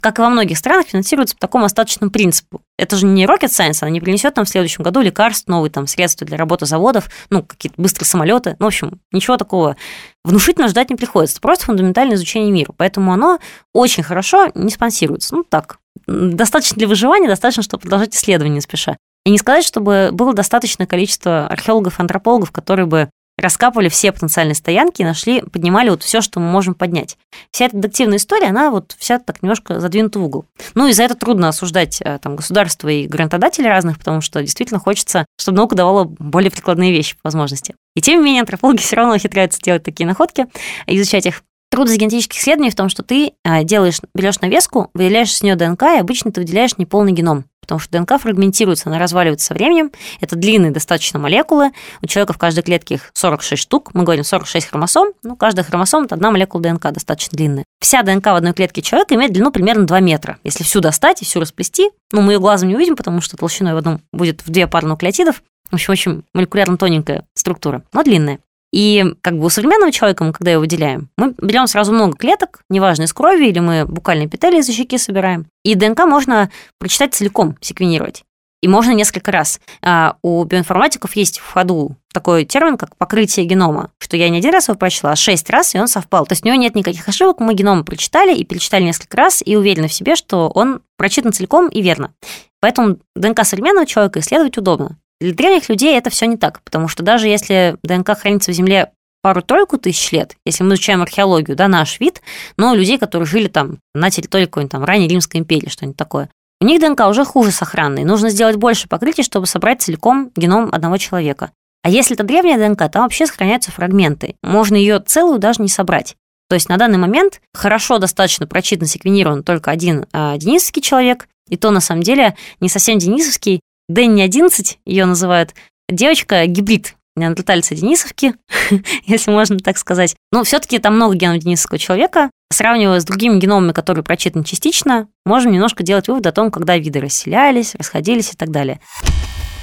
как 0.00 0.18
и 0.18 0.22
во 0.22 0.28
многих 0.28 0.58
странах, 0.58 0.86
финансируется 0.86 1.34
по 1.34 1.40
такому 1.40 1.64
остаточному 1.64 2.10
принципу. 2.10 2.62
Это 2.78 2.96
же 2.96 3.06
не 3.06 3.24
rocket 3.24 3.48
science, 3.48 3.78
она 3.80 3.90
не 3.90 4.00
принесет 4.00 4.36
нам 4.36 4.44
в 4.44 4.48
следующем 4.48 4.84
году 4.84 5.00
лекарств, 5.00 5.48
новые 5.48 5.70
там 5.70 5.86
средства 5.86 6.26
для 6.26 6.36
работы 6.36 6.66
заводов, 6.66 7.08
ну, 7.30 7.42
какие-то 7.42 7.80
быстрые 7.80 8.06
самолеты. 8.06 8.56
Ну, 8.58 8.66
в 8.66 8.68
общем, 8.68 9.00
ничего 9.12 9.36
такого 9.36 9.76
внушительно 10.24 10.68
ждать 10.68 10.90
не 10.90 10.96
приходится. 10.96 11.34
Это 11.34 11.42
просто 11.42 11.64
фундаментальное 11.64 12.16
изучение 12.16 12.52
мира. 12.52 12.72
Поэтому 12.76 13.12
оно 13.12 13.38
очень 13.72 14.02
хорошо 14.02 14.50
не 14.54 14.70
спонсируется. 14.70 15.34
Ну, 15.34 15.44
так, 15.44 15.78
достаточно 16.06 16.76
для 16.76 16.88
выживания, 16.88 17.28
достаточно, 17.28 17.62
чтобы 17.62 17.82
продолжать 17.82 18.14
исследования 18.14 18.60
спеша. 18.60 18.96
И 19.24 19.30
не 19.30 19.38
сказать, 19.38 19.64
чтобы 19.64 20.10
было 20.12 20.34
достаточное 20.34 20.86
количество 20.86 21.46
археологов, 21.46 22.00
антропологов, 22.00 22.50
которые 22.50 22.86
бы 22.86 23.08
раскапывали 23.42 23.88
все 23.88 24.12
потенциальные 24.12 24.54
стоянки 24.54 25.02
нашли, 25.02 25.42
поднимали 25.42 25.90
вот 25.90 26.02
все, 26.02 26.20
что 26.20 26.40
мы 26.40 26.50
можем 26.50 26.74
поднять. 26.74 27.18
Вся 27.50 27.66
эта 27.66 27.76
детективная 27.76 28.18
история, 28.18 28.46
она 28.46 28.70
вот 28.70 28.94
вся 28.98 29.18
так 29.18 29.42
немножко 29.42 29.80
задвинута 29.80 30.18
в 30.18 30.24
угол. 30.24 30.46
Ну 30.74 30.86
и 30.86 30.92
за 30.92 31.02
это 31.02 31.14
трудно 31.14 31.48
осуждать 31.48 32.00
э, 32.00 32.18
там 32.22 32.36
государства 32.36 32.88
и 32.88 33.06
грантодателей 33.06 33.68
разных, 33.68 33.98
потому 33.98 34.20
что 34.20 34.40
действительно 34.40 34.80
хочется, 34.80 35.26
чтобы 35.38 35.58
наука 35.58 35.76
давала 35.76 36.04
более 36.04 36.50
прикладные 36.50 36.92
вещи 36.92 37.14
по 37.16 37.20
возможности. 37.24 37.74
И 37.94 38.00
тем 38.00 38.20
не 38.20 38.24
менее 38.24 38.40
антропологи 38.40 38.78
все 38.80 38.96
равно 38.96 39.14
ухитряются 39.14 39.60
делать 39.60 39.82
такие 39.82 40.06
находки, 40.06 40.46
изучать 40.86 41.26
их. 41.26 41.42
Трудность 41.70 41.98
генетических 41.98 42.38
исследований 42.38 42.70
в 42.70 42.76
том, 42.76 42.90
что 42.90 43.02
ты 43.02 43.32
э, 43.44 43.64
делаешь, 43.64 43.98
берешь 44.14 44.40
навеску, 44.40 44.90
выделяешь 44.92 45.34
с 45.34 45.42
нее 45.42 45.56
ДНК, 45.56 45.82
и 45.84 45.98
обычно 45.98 46.30
ты 46.30 46.42
выделяешь 46.42 46.76
неполный 46.76 47.12
геном 47.12 47.46
потому 47.62 47.78
что 47.78 47.90
ДНК 47.90 48.20
фрагментируется, 48.20 48.90
она 48.90 48.98
разваливается 48.98 49.46
со 49.46 49.54
временем. 49.54 49.90
Это 50.20 50.36
длинные 50.36 50.72
достаточно 50.72 51.18
молекулы. 51.18 51.70
У 52.02 52.06
человека 52.06 52.34
в 52.34 52.38
каждой 52.38 52.62
клетке 52.62 52.96
их 52.96 53.10
46 53.14 53.62
штук. 53.62 53.90
Мы 53.94 54.02
говорим 54.02 54.24
46 54.24 54.66
хромосом. 54.66 55.08
Ну, 55.22 55.36
каждая 55.36 55.64
хромосома– 55.64 56.04
это 56.06 56.16
одна 56.16 56.30
молекула 56.30 56.62
ДНК, 56.62 56.90
достаточно 56.90 57.36
длинная. 57.36 57.64
Вся 57.80 58.02
ДНК 58.02 58.26
в 58.26 58.34
одной 58.34 58.52
клетке 58.52 58.82
человека 58.82 59.14
имеет 59.14 59.32
длину 59.32 59.50
примерно 59.52 59.86
2 59.86 60.00
метра. 60.00 60.38
Если 60.44 60.64
всю 60.64 60.80
достать 60.80 61.22
и 61.22 61.24
всю 61.24 61.40
расплести, 61.40 61.90
ну, 62.12 62.20
мы 62.20 62.32
ее 62.32 62.40
глазом 62.40 62.68
не 62.68 62.74
увидим, 62.74 62.96
потому 62.96 63.20
что 63.20 63.36
толщиной 63.36 63.74
в 63.74 63.76
одном 63.78 64.00
будет 64.12 64.44
в 64.44 64.50
две 64.50 64.66
пары 64.66 64.86
нуклеотидов. 64.88 65.42
В 65.70 65.74
общем, 65.74 65.92
очень 65.92 66.22
молекулярно 66.34 66.76
тоненькая 66.76 67.24
структура, 67.34 67.82
но 67.92 68.02
длинная. 68.02 68.40
И 68.72 69.04
как 69.20 69.38
бы 69.38 69.46
у 69.46 69.50
современного 69.50 69.92
человека, 69.92 70.24
мы 70.24 70.32
когда 70.32 70.52
его 70.52 70.60
выделяем, 70.60 71.10
мы 71.16 71.34
берем 71.40 71.66
сразу 71.66 71.92
много 71.92 72.16
клеток, 72.16 72.62
неважно, 72.70 73.04
из 73.04 73.12
крови 73.12 73.46
или 73.46 73.58
мы 73.58 73.84
букальные 73.84 74.26
эпители 74.26 74.58
из 74.58 74.68
щеки 74.68 74.98
собираем. 74.98 75.46
И 75.62 75.74
ДНК 75.74 76.06
можно 76.06 76.50
прочитать 76.78 77.14
целиком, 77.14 77.56
секвенировать. 77.60 78.24
И 78.62 78.68
можно 78.68 78.92
несколько 78.92 79.32
раз. 79.32 79.60
А 79.82 80.16
у 80.22 80.44
биоинформатиков 80.44 81.14
есть 81.16 81.40
в 81.40 81.52
ходу 81.52 81.96
такой 82.14 82.44
термин, 82.44 82.78
как 82.78 82.96
покрытие 82.96 83.44
генома, 83.44 83.90
что 83.98 84.16
я 84.16 84.28
не 84.28 84.38
один 84.38 84.52
раз 84.52 84.68
его 84.68 84.78
прочла, 84.78 85.12
а 85.12 85.16
шесть 85.16 85.50
раз, 85.50 85.74
и 85.74 85.80
он 85.80 85.88
совпал. 85.88 86.26
То 86.26 86.32
есть 86.32 86.44
у 86.44 86.46
него 86.46 86.56
нет 86.56 86.76
никаких 86.76 87.08
ошибок, 87.08 87.40
мы 87.40 87.54
геном 87.54 87.84
прочитали 87.84 88.34
и 88.34 88.44
перечитали 88.44 88.84
несколько 88.84 89.16
раз, 89.16 89.42
и 89.44 89.56
уверены 89.56 89.88
в 89.88 89.92
себе, 89.92 90.14
что 90.14 90.48
он 90.48 90.80
прочитан 90.96 91.32
целиком 91.32 91.68
и 91.68 91.82
верно. 91.82 92.14
Поэтому 92.60 92.98
ДНК 93.16 93.44
современного 93.44 93.86
человека 93.86 94.20
исследовать 94.20 94.56
удобно. 94.56 94.96
Для 95.22 95.34
древних 95.34 95.68
людей 95.68 95.96
это 95.96 96.10
все 96.10 96.26
не 96.26 96.36
так, 96.36 96.62
потому 96.62 96.88
что 96.88 97.02
даже 97.02 97.28
если 97.28 97.76
ДНК 97.82 98.18
хранится 98.18 98.50
в 98.50 98.54
Земле 98.54 98.90
пару-тройку 99.22 99.78
тысяч 99.78 100.10
лет, 100.10 100.36
если 100.44 100.64
мы 100.64 100.74
изучаем 100.74 101.00
археологию, 101.00 101.56
да, 101.56 101.68
наш 101.68 102.00
вид, 102.00 102.20
но 102.56 102.74
людей, 102.74 102.98
которые 102.98 103.26
жили 103.26 103.46
там 103.46 103.78
на 103.94 104.10
территории 104.10 104.46
какой-нибудь 104.46 104.72
там 104.72 104.84
ранней 104.84 105.06
Римской 105.06 105.38
империи, 105.40 105.68
что-нибудь 105.68 105.96
такое, 105.96 106.28
у 106.60 106.64
них 106.64 106.80
ДНК 106.80 107.06
уже 107.08 107.24
хуже 107.24 107.52
сохранный. 107.52 108.04
Нужно 108.04 108.30
сделать 108.30 108.56
больше 108.56 108.88
покрытий, 108.88 109.22
чтобы 109.22 109.46
собрать 109.46 109.80
целиком 109.80 110.30
геном 110.36 110.70
одного 110.72 110.96
человека. 110.96 111.52
А 111.84 111.90
если 111.90 112.14
это 112.14 112.24
древняя 112.24 112.58
ДНК, 112.58 112.90
там 112.90 113.02
вообще 113.02 113.26
сохраняются 113.26 113.70
фрагменты. 113.70 114.34
Можно 114.42 114.76
ее 114.76 115.00
целую 115.00 115.38
даже 115.38 115.62
не 115.62 115.68
собрать. 115.68 116.16
То 116.48 116.54
есть 116.54 116.68
на 116.68 116.76
данный 116.76 116.98
момент 116.98 117.40
хорошо 117.54 117.98
достаточно 117.98 118.46
прочитан, 118.46 118.86
секвенирован 118.86 119.42
только 119.42 119.70
один 119.70 120.06
а, 120.12 120.36
денисовский 120.36 120.82
человек, 120.82 121.28
и 121.48 121.56
то 121.56 121.70
на 121.70 121.80
самом 121.80 122.02
деле 122.02 122.36
не 122.60 122.68
совсем 122.68 122.98
денисовский. 122.98 123.60
Дэнни 123.92 124.22
11 124.22 124.78
ее 124.86 125.04
называют. 125.04 125.54
Девочка 125.88 126.46
гибрид 126.46 126.96
неандертальца 127.14 127.74
денисовки, 127.74 128.34
если 129.06 129.30
можно 129.30 129.58
так 129.58 129.76
сказать. 129.76 130.16
Но 130.32 130.44
все-таки 130.44 130.78
там 130.78 130.96
много 130.96 131.14
генов 131.14 131.40
денисовского 131.40 131.78
человека. 131.78 132.30
Сравнивая 132.50 133.00
с 133.00 133.04
другими 133.04 133.38
геномами, 133.38 133.72
которые 133.72 134.02
прочитаны 134.02 134.44
частично, 134.44 135.08
можем 135.26 135.52
немножко 135.52 135.82
делать 135.82 136.08
вывод 136.08 136.26
о 136.26 136.32
том, 136.32 136.50
когда 136.50 136.76
виды 136.78 137.00
расселялись, 137.00 137.74
расходились 137.74 138.32
и 138.32 138.36
так 138.36 138.50
далее. 138.50 138.80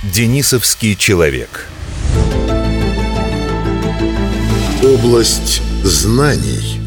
Денисовский 0.03 0.95
человек. 0.95 1.67
Область 4.83 5.62
знаний. 5.83 6.79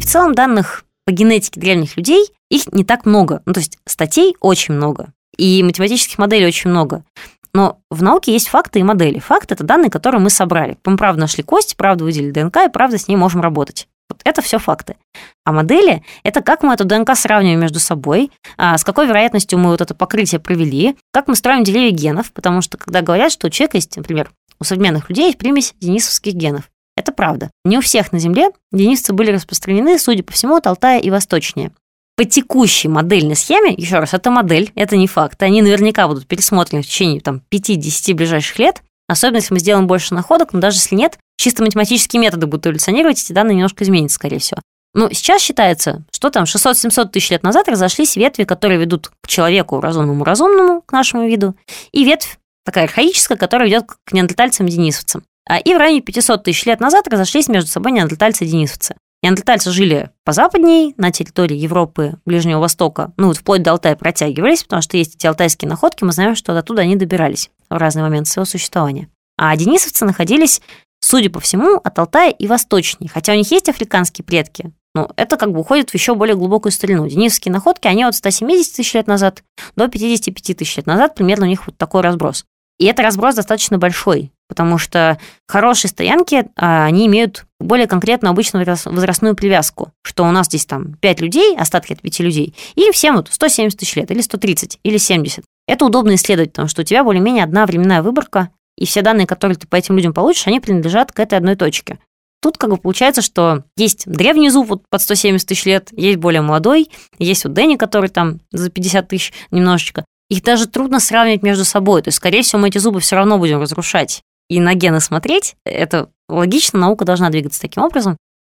В 0.00 0.06
целом 0.06 0.34
данных 0.34 0.84
по 1.04 1.12
генетике 1.12 1.60
древних 1.60 1.96
людей 1.96 2.26
их 2.48 2.72
не 2.72 2.84
так 2.84 3.06
много. 3.06 3.42
Ну, 3.46 3.52
то 3.52 3.60
есть 3.60 3.78
статей 3.86 4.34
очень 4.40 4.74
много. 4.74 5.12
И 5.36 5.62
математических 5.62 6.18
моделей 6.18 6.46
очень 6.46 6.70
много. 6.70 7.04
Но 7.52 7.80
в 7.90 8.02
науке 8.02 8.32
есть 8.32 8.48
факты 8.48 8.78
и 8.78 8.82
модели. 8.82 9.18
Факты– 9.18 9.54
это 9.56 9.64
данные, 9.64 9.90
которые 9.90 10.20
мы 10.20 10.30
собрали. 10.30 10.76
Мы 10.84 10.96
правда 10.96 11.20
нашли 11.20 11.42
кость, 11.42 11.76
правда 11.76 12.04
выделили 12.04 12.30
ДНК, 12.30 12.58
и 12.66 12.68
правда 12.68 12.98
с 12.98 13.08
ней 13.08 13.16
можем 13.16 13.40
работать. 13.40 13.88
Вот 14.08 14.20
это 14.24 14.42
все 14.42 14.58
факты. 14.58 14.96
А 15.44 15.52
модели– 15.52 16.04
это 16.24 16.42
как 16.42 16.62
мы 16.62 16.74
эту 16.74 16.84
ДНК 16.84 17.16
сравниваем 17.16 17.60
между 17.60 17.80
собой, 17.80 18.30
а 18.56 18.76
с 18.76 18.84
какой 18.84 19.06
вероятностью 19.06 19.58
мы 19.58 19.70
вот 19.70 19.80
это 19.80 19.94
покрытие 19.94 20.40
провели, 20.40 20.96
как 21.12 21.28
мы 21.28 21.36
строим 21.36 21.64
деревья 21.64 21.90
генов, 21.90 22.32
потому 22.32 22.60
что 22.60 22.76
когда 22.76 23.02
говорят, 23.02 23.32
что 23.32 23.46
у 23.46 23.50
человека 23.50 23.76
есть, 23.76 23.96
например, 23.96 24.30
у 24.60 24.64
современных 24.64 25.08
людей 25.08 25.26
есть 25.26 25.38
примесь 25.38 25.74
денисовских 25.80 26.34
генов. 26.34 26.70
Это 26.96 27.12
правда. 27.12 27.50
Не 27.64 27.78
у 27.78 27.80
всех 27.80 28.12
на 28.12 28.18
Земле 28.18 28.50
денисовцы 28.72 29.12
были 29.12 29.30
распространены, 29.30 29.98
судя 29.98 30.22
по 30.22 30.32
всему, 30.32 30.56
от 30.56 30.66
Алтая 30.66 31.00
и 31.00 31.10
восточнее 31.10 31.72
по 32.20 32.26
текущей 32.26 32.88
модельной 32.88 33.34
схеме, 33.34 33.72
еще 33.74 33.98
раз, 33.98 34.12
это 34.12 34.30
модель, 34.30 34.72
это 34.74 34.94
не 34.98 35.06
факт, 35.06 35.42
они 35.42 35.62
наверняка 35.62 36.06
будут 36.06 36.26
пересмотрены 36.26 36.82
в 36.82 36.86
течение 36.86 37.22
там, 37.22 37.40
5-10 37.50 38.12
ближайших 38.12 38.58
лет, 38.58 38.82
особенно 39.08 39.36
если 39.36 39.54
мы 39.54 39.60
сделаем 39.60 39.86
больше 39.86 40.12
находок, 40.12 40.52
но 40.52 40.60
даже 40.60 40.76
если 40.76 40.96
нет, 40.96 41.18
чисто 41.38 41.62
математические 41.62 42.20
методы 42.20 42.46
будут 42.46 42.66
эволюционировать, 42.66 43.22
эти 43.22 43.32
данные 43.32 43.54
немножко 43.54 43.84
изменятся, 43.84 44.16
скорее 44.16 44.38
всего. 44.38 44.60
Но 44.92 45.08
сейчас 45.08 45.40
считается, 45.40 46.04
что 46.12 46.28
там 46.28 46.44
600-700 46.44 47.08
тысяч 47.08 47.30
лет 47.30 47.42
назад 47.42 47.70
разошлись 47.70 48.16
ветви, 48.16 48.44
которые 48.44 48.78
ведут 48.78 49.10
к 49.22 49.26
человеку 49.26 49.80
разумному-разумному, 49.80 50.82
к 50.82 50.92
нашему 50.92 51.26
виду, 51.26 51.54
и 51.90 52.04
ветвь 52.04 52.36
такая 52.66 52.84
архаическая, 52.84 53.38
которая 53.38 53.66
ведет 53.66 53.86
к 54.04 54.12
неандертальцам-денисовцам. 54.12 55.22
А 55.48 55.56
и 55.56 55.72
в 55.72 55.78
районе 55.78 56.02
500 56.02 56.44
тысяч 56.44 56.66
лет 56.66 56.80
назад 56.80 57.08
разошлись 57.08 57.48
между 57.48 57.70
собой 57.70 57.92
неандертальцы 57.92 58.44
и 58.44 58.48
денисовцы. 58.48 58.94
Неандертальцы 59.22 59.70
жили 59.70 60.10
позападней, 60.24 60.94
на 60.96 61.10
территории 61.10 61.56
Европы, 61.56 62.14
Ближнего 62.24 62.60
Востока, 62.60 63.12
ну 63.18 63.28
вот 63.28 63.36
вплоть 63.36 63.62
до 63.62 63.72
Алтая 63.72 63.94
протягивались, 63.94 64.62
потому 64.62 64.80
что 64.80 64.96
есть 64.96 65.16
эти 65.16 65.26
алтайские 65.26 65.68
находки, 65.68 66.04
мы 66.04 66.12
знаем, 66.12 66.34
что 66.34 66.56
оттуда 66.56 66.82
они 66.82 66.96
добирались 66.96 67.50
в 67.68 67.76
разный 67.76 68.02
момент 68.02 68.28
своего 68.28 68.46
существования. 68.46 69.08
А 69.36 69.54
денисовцы 69.56 70.06
находились, 70.06 70.62
судя 71.00 71.28
по 71.28 71.38
всему, 71.38 71.76
от 71.76 71.98
Алтая 71.98 72.30
и 72.30 72.46
восточнее, 72.46 73.10
хотя 73.12 73.32
у 73.32 73.36
них 73.36 73.50
есть 73.50 73.68
африканские 73.68 74.24
предки, 74.24 74.72
но 74.94 75.10
это 75.16 75.36
как 75.36 75.52
бы 75.52 75.60
уходит 75.60 75.90
в 75.90 75.94
еще 75.94 76.14
более 76.14 76.34
глубокую 76.34 76.72
старину. 76.72 77.06
Денисовские 77.06 77.52
находки, 77.52 77.86
они 77.86 78.04
от 78.04 78.14
170 78.14 78.74
тысяч 78.74 78.94
лет 78.94 79.06
назад 79.06 79.44
до 79.76 79.88
55 79.88 80.56
тысяч 80.56 80.78
лет 80.78 80.86
назад, 80.86 81.14
примерно 81.14 81.44
у 81.44 81.48
них 81.48 81.66
вот 81.66 81.76
такой 81.76 82.00
разброс. 82.00 82.44
И 82.78 82.86
это 82.86 83.02
разброс 83.02 83.34
достаточно 83.34 83.78
большой, 83.78 84.32
потому 84.50 84.78
что 84.78 85.16
хорошие 85.46 85.88
стоянки, 85.88 86.46
а, 86.56 86.84
они 86.84 87.06
имеют 87.06 87.46
более 87.60 87.86
конкретно 87.86 88.30
обычную 88.30 88.66
возрастную 88.66 89.36
привязку, 89.36 89.92
что 90.02 90.24
у 90.24 90.30
нас 90.32 90.46
здесь 90.46 90.66
там 90.66 90.94
5 90.94 91.20
людей, 91.20 91.56
остатки 91.56 91.92
от 91.92 92.02
5 92.02 92.18
людей, 92.20 92.56
и 92.74 92.90
всем 92.90 93.14
вот 93.14 93.28
170 93.30 93.78
тысяч 93.78 93.94
лет, 93.94 94.10
или 94.10 94.20
130, 94.20 94.80
или 94.82 94.98
70. 94.98 95.44
Это 95.68 95.84
удобно 95.84 96.16
исследовать, 96.16 96.50
потому 96.50 96.66
что 96.66 96.82
у 96.82 96.84
тебя 96.84 97.04
более-менее 97.04 97.44
одна 97.44 97.64
временная 97.64 98.02
выборка, 98.02 98.50
и 98.76 98.86
все 98.86 99.02
данные, 99.02 99.28
которые 99.28 99.56
ты 99.56 99.68
по 99.68 99.76
этим 99.76 99.96
людям 99.96 100.12
получишь, 100.12 100.48
они 100.48 100.58
принадлежат 100.58 101.12
к 101.12 101.20
этой 101.20 101.38
одной 101.38 101.54
точке. 101.54 102.00
Тут 102.42 102.58
как 102.58 102.70
бы 102.70 102.76
получается, 102.76 103.22
что 103.22 103.62
есть 103.76 104.02
древний 104.10 104.50
зуб 104.50 104.68
вот 104.68 104.82
под 104.90 105.00
170 105.00 105.46
тысяч 105.46 105.64
лет, 105.64 105.90
есть 105.92 106.18
более 106.18 106.40
молодой, 106.40 106.90
есть 107.20 107.44
вот 107.44 107.52
Дэнни, 107.52 107.76
который 107.76 108.08
там 108.08 108.40
за 108.50 108.68
50 108.68 109.06
тысяч 109.06 109.32
немножечко, 109.52 110.04
их 110.30 110.44
даже 110.44 110.66
трудно 110.66 111.00
сравнивать 111.00 111.42
между 111.42 111.64
собой. 111.64 112.02
То 112.02 112.08
есть, 112.08 112.16
скорее 112.16 112.42
всего, 112.42 112.62
мы 112.62 112.68
эти 112.68 112.78
зубы 112.78 113.00
все 113.00 113.16
равно 113.16 113.36
будем 113.36 113.60
разрушать. 113.60 114.22
И 114.50 114.60
на 114.60 114.74
гены 114.74 115.00
смотреть, 115.00 115.54
это 115.64 116.10
логично, 116.28 116.78
наука 116.78 117.06
должна 117.06 117.30
двигаться 117.30 117.60
таким 117.60 117.84
образом. 117.84 118.16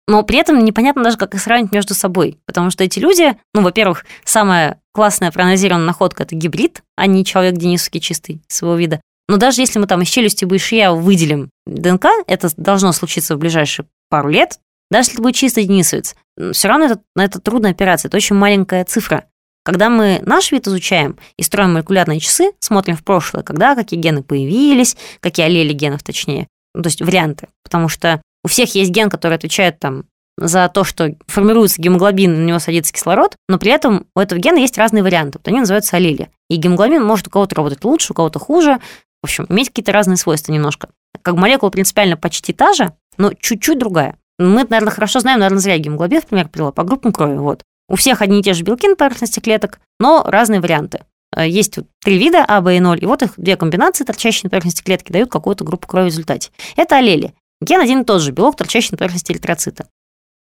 Но 0.07 0.23
при 0.23 0.39
этом 0.39 0.63
непонятно 0.63 1.03
даже, 1.03 1.17
как 1.17 1.35
их 1.35 1.41
сравнить 1.41 1.71
между 1.71 1.93
собой. 1.93 2.39
Потому 2.45 2.71
что 2.71 2.83
эти 2.83 2.97
люди, 2.97 3.37
ну, 3.53 3.61
во-первых, 3.61 4.05
самая 4.23 4.79
классная 4.93 5.31
проанализированная 5.31 5.85
находка– 5.87 6.23
это 6.23 6.35
гибрид, 6.35 6.81
а 6.95 7.05
не 7.07 7.23
человек 7.23 7.55
денисовский 7.55 7.99
чистый 7.99 8.41
своего 8.47 8.77
вида. 8.77 9.01
Но 9.27 9.37
даже 9.37 9.61
если 9.61 9.79
мы 9.79 9.85
там 9.85 10.01
из 10.01 10.07
челюсти 10.07 10.45
бышья 10.45 10.91
выделим 10.91 11.49
ДНК, 11.65 12.05
это 12.25 12.49
должно 12.57 12.93
случиться 12.93 13.35
в 13.35 13.39
ближайшие 13.39 13.85
пару 14.09 14.29
лет, 14.29 14.59
даже 14.89 15.07
если 15.07 15.13
это 15.15 15.23
будет 15.23 15.35
чистый 15.35 15.65
денисовец, 15.65 16.15
все 16.51 16.67
равно 16.67 16.85
это, 16.85 17.01
это 17.15 17.39
трудная 17.39 17.71
операция, 17.71 18.09
это 18.09 18.17
очень 18.17 18.35
маленькая 18.35 18.83
цифра. 18.83 19.25
Когда 19.63 19.89
мы 19.89 20.21
наш 20.25 20.51
вид 20.51 20.67
изучаем 20.67 21.17
и 21.37 21.43
строим 21.43 21.73
молекулярные 21.73 22.19
часы, 22.19 22.51
смотрим 22.59 22.95
в 22.95 23.03
прошлое, 23.03 23.43
когда 23.43 23.75
какие 23.75 23.99
гены 23.99 24.23
появились, 24.23 24.97
какие 25.19 25.45
аллели 25.45 25.73
генов 25.73 26.03
точнее, 26.03 26.47
ну, 26.73 26.81
то 26.81 26.87
есть 26.87 27.01
варианты, 27.01 27.47
потому 27.63 27.87
что 27.87 28.21
у 28.43 28.47
всех 28.47 28.73
есть 28.73 28.91
ген, 28.91 29.09
который 29.09 29.35
отвечает 29.35 29.79
там 29.79 30.05
за 30.37 30.69
то, 30.69 30.83
что 30.83 31.15
формируется 31.27 31.81
гемоглобин, 31.81 32.33
на 32.33 32.45
него 32.45 32.59
садится 32.59 32.93
кислород, 32.93 33.35
но 33.47 33.59
при 33.59 33.71
этом 33.71 34.07
у 34.15 34.19
этого 34.19 34.39
гена 34.39 34.57
есть 34.57 34.77
разные 34.77 35.03
варианты. 35.03 35.37
Вот 35.37 35.47
они 35.47 35.59
называются 35.59 35.97
аллели. 35.97 36.29
И 36.49 36.55
гемоглобин 36.55 37.03
может 37.03 37.27
у 37.27 37.29
кого-то 37.29 37.55
работать 37.55 37.83
лучше, 37.83 38.13
у 38.13 38.15
кого-то 38.15 38.39
хуже. 38.39 38.79
В 39.21 39.25
общем, 39.25 39.45
иметь 39.49 39.69
какие-то 39.69 39.91
разные 39.91 40.17
свойства 40.17 40.51
немножко. 40.51 40.89
Как 41.21 41.35
молекула 41.35 41.69
принципиально 41.69 42.17
почти 42.17 42.53
та 42.53 42.73
же, 42.73 42.93
но 43.17 43.33
чуть-чуть 43.33 43.77
другая. 43.77 44.17
Мы, 44.39 44.63
наверное, 44.63 44.91
хорошо 44.91 45.19
знаем, 45.19 45.39
наверное, 45.39 45.59
зря 45.59 45.77
гемоглобин, 45.77 46.21
например, 46.21 46.47
привела 46.47 46.71
по 46.71 46.83
группам 46.83 47.13
крови. 47.13 47.37
Вот. 47.37 47.63
У 47.91 47.97
всех 47.97 48.21
одни 48.21 48.39
и 48.39 48.41
те 48.41 48.53
же 48.53 48.63
белки 48.63 48.87
на 48.87 48.95
поверхности 48.95 49.41
клеток, 49.41 49.81
но 49.99 50.23
разные 50.23 50.61
варианты. 50.61 51.01
Э, 51.35 51.45
есть 51.45 51.77
три 52.01 52.17
вида 52.17 52.45
А, 52.47 52.61
Б 52.61 52.77
и 52.77 52.79
0, 52.79 52.97
и 53.01 53.05
вот 53.05 53.21
их 53.21 53.33
две 53.35 53.57
комбинации, 53.57 54.05
торчащие 54.05 54.43
на 54.45 54.49
поверхности 54.49 54.81
клетки, 54.81 55.11
дают 55.11 55.29
какую-то 55.29 55.65
группу 55.65 55.89
крови 55.89 56.05
в 56.05 56.07
результате. 56.07 56.51
Это 56.77 56.95
аллели. 56.95 57.33
Ген 57.59 57.81
один 57.81 58.01
и 58.01 58.05
тот 58.05 58.21
же, 58.21 58.31
белок, 58.31 58.55
торчащий 58.55 58.91
на 58.93 58.97
поверхности 58.97 59.33
эритроцита. 59.33 59.87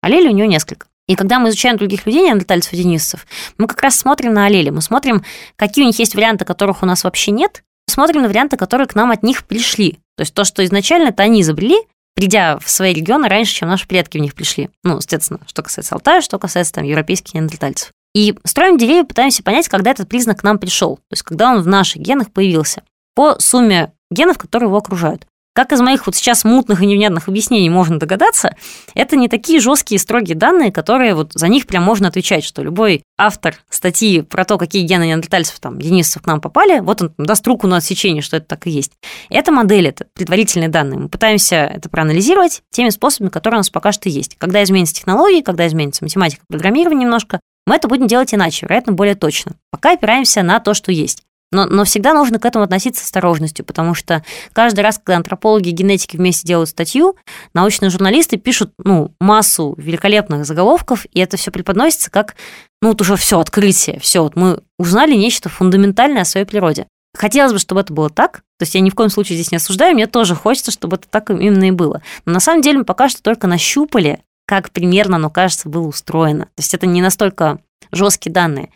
Аллели 0.01 0.27
у 0.27 0.31
него 0.31 0.45
несколько. 0.45 0.87
И 1.07 1.15
когда 1.15 1.39
мы 1.39 1.47
изучаем 1.47 1.77
других 1.77 2.05
людей, 2.05 2.21
неандертальцев 2.23 2.73
и 2.73 2.77
денисцев, 2.77 3.25
мы 3.57 3.67
как 3.67 3.81
раз 3.81 3.95
смотрим 3.95 4.33
на 4.33 4.45
аллели, 4.45 4.69
мы 4.69 4.81
смотрим, 4.81 5.23
какие 5.55 5.85
у 5.85 5.87
них 5.87 5.97
есть 5.99 6.15
варианты, 6.15 6.43
которых 6.43 6.83
у 6.83 6.85
нас 6.85 7.05
вообще 7.05 7.31
нет, 7.31 7.63
смотрим 7.89 8.23
на 8.23 8.27
варианты, 8.27 8.57
которые 8.57 8.87
к 8.87 8.95
нам 8.95 9.11
от 9.11 9.23
них 9.23 9.45
пришли. 9.45 9.99
То 10.17 10.21
есть 10.23 10.33
то, 10.33 10.43
что 10.43 10.65
изначально 10.65 11.09
это 11.09 11.23
они 11.23 11.41
изобрели, 11.41 11.77
придя 12.17 12.57
в 12.57 12.67
свои 12.67 12.95
регионы 12.95 13.29
раньше, 13.29 13.53
чем 13.53 13.69
наши 13.69 13.87
предки 13.87 14.17
в 14.17 14.21
них 14.21 14.33
пришли. 14.33 14.71
Ну, 14.83 14.97
естественно, 14.97 15.39
что 15.45 15.61
касается 15.61 15.93
Алтая, 15.93 16.21
что 16.21 16.39
касается 16.39 16.73
там 16.73 16.83
европейских 16.83 17.35
неандертальцев. 17.35 17.91
И 18.15 18.35
строим 18.43 18.79
деревья, 18.79 19.03
пытаемся 19.03 19.43
понять, 19.43 19.69
когда 19.69 19.91
этот 19.91 20.09
признак 20.09 20.39
к 20.39 20.43
нам 20.43 20.57
пришел, 20.57 20.95
то 20.95 21.11
есть 21.11 21.21
когда 21.21 21.51
он 21.51 21.61
в 21.61 21.67
наших 21.67 22.01
генах 22.01 22.31
появился, 22.31 22.81
по 23.13 23.39
сумме 23.39 23.93
генов, 24.09 24.39
которые 24.39 24.67
его 24.67 24.77
окружают. 24.77 25.27
Как 25.57 25.71
из 25.71 25.81
моих 25.81 26.05
вот 26.05 26.15
сейчас 26.15 26.43
мутных 26.43 26.83
и 26.83 26.85
невнятных 26.85 27.29
объяснений 27.29 27.71
можно 27.71 27.97
догадаться, 27.97 28.55
это 28.93 29.15
не 29.15 29.27
такие 29.27 29.59
жесткие 29.59 29.95
и 29.95 29.99
строгие 29.99 30.35
данные, 30.35 30.71
которые 30.71 31.15
вот 31.15 31.33
за 31.33 31.47
них 31.47 31.65
прям 31.65 31.81
можно 31.81 32.09
отвечать, 32.09 32.43
что 32.43 32.61
любой 32.61 33.01
автор 33.17 33.55
статьи 33.67 34.21
про 34.21 34.45
то, 34.45 34.59
какие 34.59 34.83
гены 34.83 35.07
неандертальцев, 35.07 35.59
там, 35.59 35.79
денисцев 35.81 36.21
к 36.21 36.27
нам 36.27 36.41
попали, 36.41 36.79
вот 36.79 37.01
он 37.01 37.11
даст 37.17 37.47
руку 37.47 37.65
на 37.65 37.77
отсечение, 37.77 38.21
что 38.21 38.37
это 38.37 38.45
так 38.45 38.67
и 38.67 38.69
есть. 38.69 38.91
Это 39.31 39.51
модель, 39.51 39.87
это 39.87 40.05
предварительные 40.13 40.69
данные. 40.69 40.99
Мы 40.99 41.09
пытаемся 41.09 41.55
это 41.55 41.89
проанализировать 41.89 42.61
теми 42.69 42.89
способами, 42.89 43.29
которые 43.29 43.57
у 43.57 43.61
нас 43.61 43.71
пока 43.71 43.91
что 43.91 44.09
есть. 44.09 44.35
Когда 44.37 44.61
изменятся 44.63 44.93
технологии, 44.93 45.41
когда 45.41 45.65
изменится 45.65 46.03
математика, 46.03 46.43
программирование 46.47 47.05
немножко, 47.05 47.39
мы 47.65 47.75
это 47.75 47.87
будем 47.87 48.05
делать 48.05 48.31
иначе, 48.31 48.67
вероятно, 48.67 48.93
более 48.93 49.15
точно. 49.15 49.53
Пока 49.71 49.93
опираемся 49.93 50.43
на 50.43 50.59
то, 50.59 50.75
что 50.75 50.91
есть. 50.91 51.23
Но, 51.51 51.65
но 51.65 51.85
всегда 51.85 52.13
нужно 52.13 52.39
к 52.39 52.45
этому 52.45 52.65
относиться 52.65 53.01
с 53.01 53.05
осторожностью, 53.05 53.65
потому 53.65 53.93
что 53.93 54.23
каждый 54.51 54.81
раз, 54.81 54.97
когда 54.97 55.15
антропологи 55.17 55.69
и 55.69 55.71
генетики 55.71 56.17
вместе 56.17 56.45
делают 56.45 56.69
статью, 56.69 57.15
научные 57.53 57.89
журналисты 57.89 58.37
пишут 58.37 58.73
ну, 58.83 59.13
массу 59.19 59.73
великолепных 59.77 60.45
заголовков, 60.45 61.05
и 61.13 61.19
это 61.19 61.37
все 61.37 61.51
преподносится 61.51 62.11
как 62.11 62.35
ну 62.81 62.89
вот 62.89 63.01
уже 63.01 63.15
все, 63.15 63.39
открытие, 63.39 63.99
все, 63.99 64.21
вот 64.21 64.35
мы 64.35 64.61
узнали 64.77 65.15
нечто 65.15 65.49
фундаментальное 65.49 66.23
о 66.23 66.25
своей 66.25 66.45
природе. 66.45 66.87
Хотелось 67.15 67.53
бы, 67.53 67.59
чтобы 67.59 67.81
это 67.81 67.93
было 67.93 68.09
так, 68.09 68.43
то 68.59 68.63
есть 68.63 68.75
я 68.75 68.81
ни 68.81 68.89
в 68.89 68.95
коем 68.95 69.09
случае 69.09 69.37
здесь 69.37 69.51
не 69.51 69.57
осуждаю, 69.57 69.95
мне 69.95 70.05
тоже 70.05 70.35
хочется, 70.35 70.71
чтобы 70.71 70.97
это 70.97 71.07
так 71.09 71.29
именно 71.31 71.65
и 71.65 71.71
было. 71.71 72.03
Но 72.25 72.33
на 72.33 72.39
самом 72.39 72.61
деле 72.61 72.79
мы 72.79 72.85
пока 72.85 73.09
что 73.09 73.23
только 73.23 73.47
нащупали, 73.47 74.19
как 74.45 74.71
примерно 74.71 75.15
оно, 75.15 75.29
кажется, 75.29 75.69
было 75.69 75.87
устроено. 75.87 76.45
То 76.45 76.59
есть 76.59 76.73
это 76.73 76.85
не 76.85 77.01
настолько 77.01 77.59
жесткие 77.91 78.33
данные. 78.33 78.69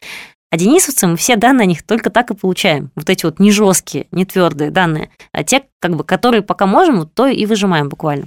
А 0.53 0.57
денисовцы, 0.57 1.07
мы 1.07 1.15
все 1.15 1.37
данные 1.37 1.63
о 1.63 1.65
них 1.65 1.81
только 1.81 2.09
так 2.09 2.29
и 2.29 2.35
получаем. 2.35 2.91
Вот 2.97 3.09
эти 3.09 3.23
вот 3.23 3.39
не 3.39 3.53
жесткие, 3.53 4.07
не 4.11 4.25
твердые 4.25 4.69
данные. 4.69 5.09
А 5.31 5.45
те, 5.45 5.63
как 5.79 5.95
бы, 5.95 6.03
которые 6.03 6.41
пока 6.41 6.65
можем, 6.65 6.99
вот 6.99 7.13
то 7.13 7.25
и 7.25 7.45
выжимаем 7.45 7.87
буквально. 7.87 8.25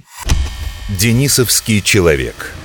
Денисовский 0.89 1.83
человек. 1.83 2.55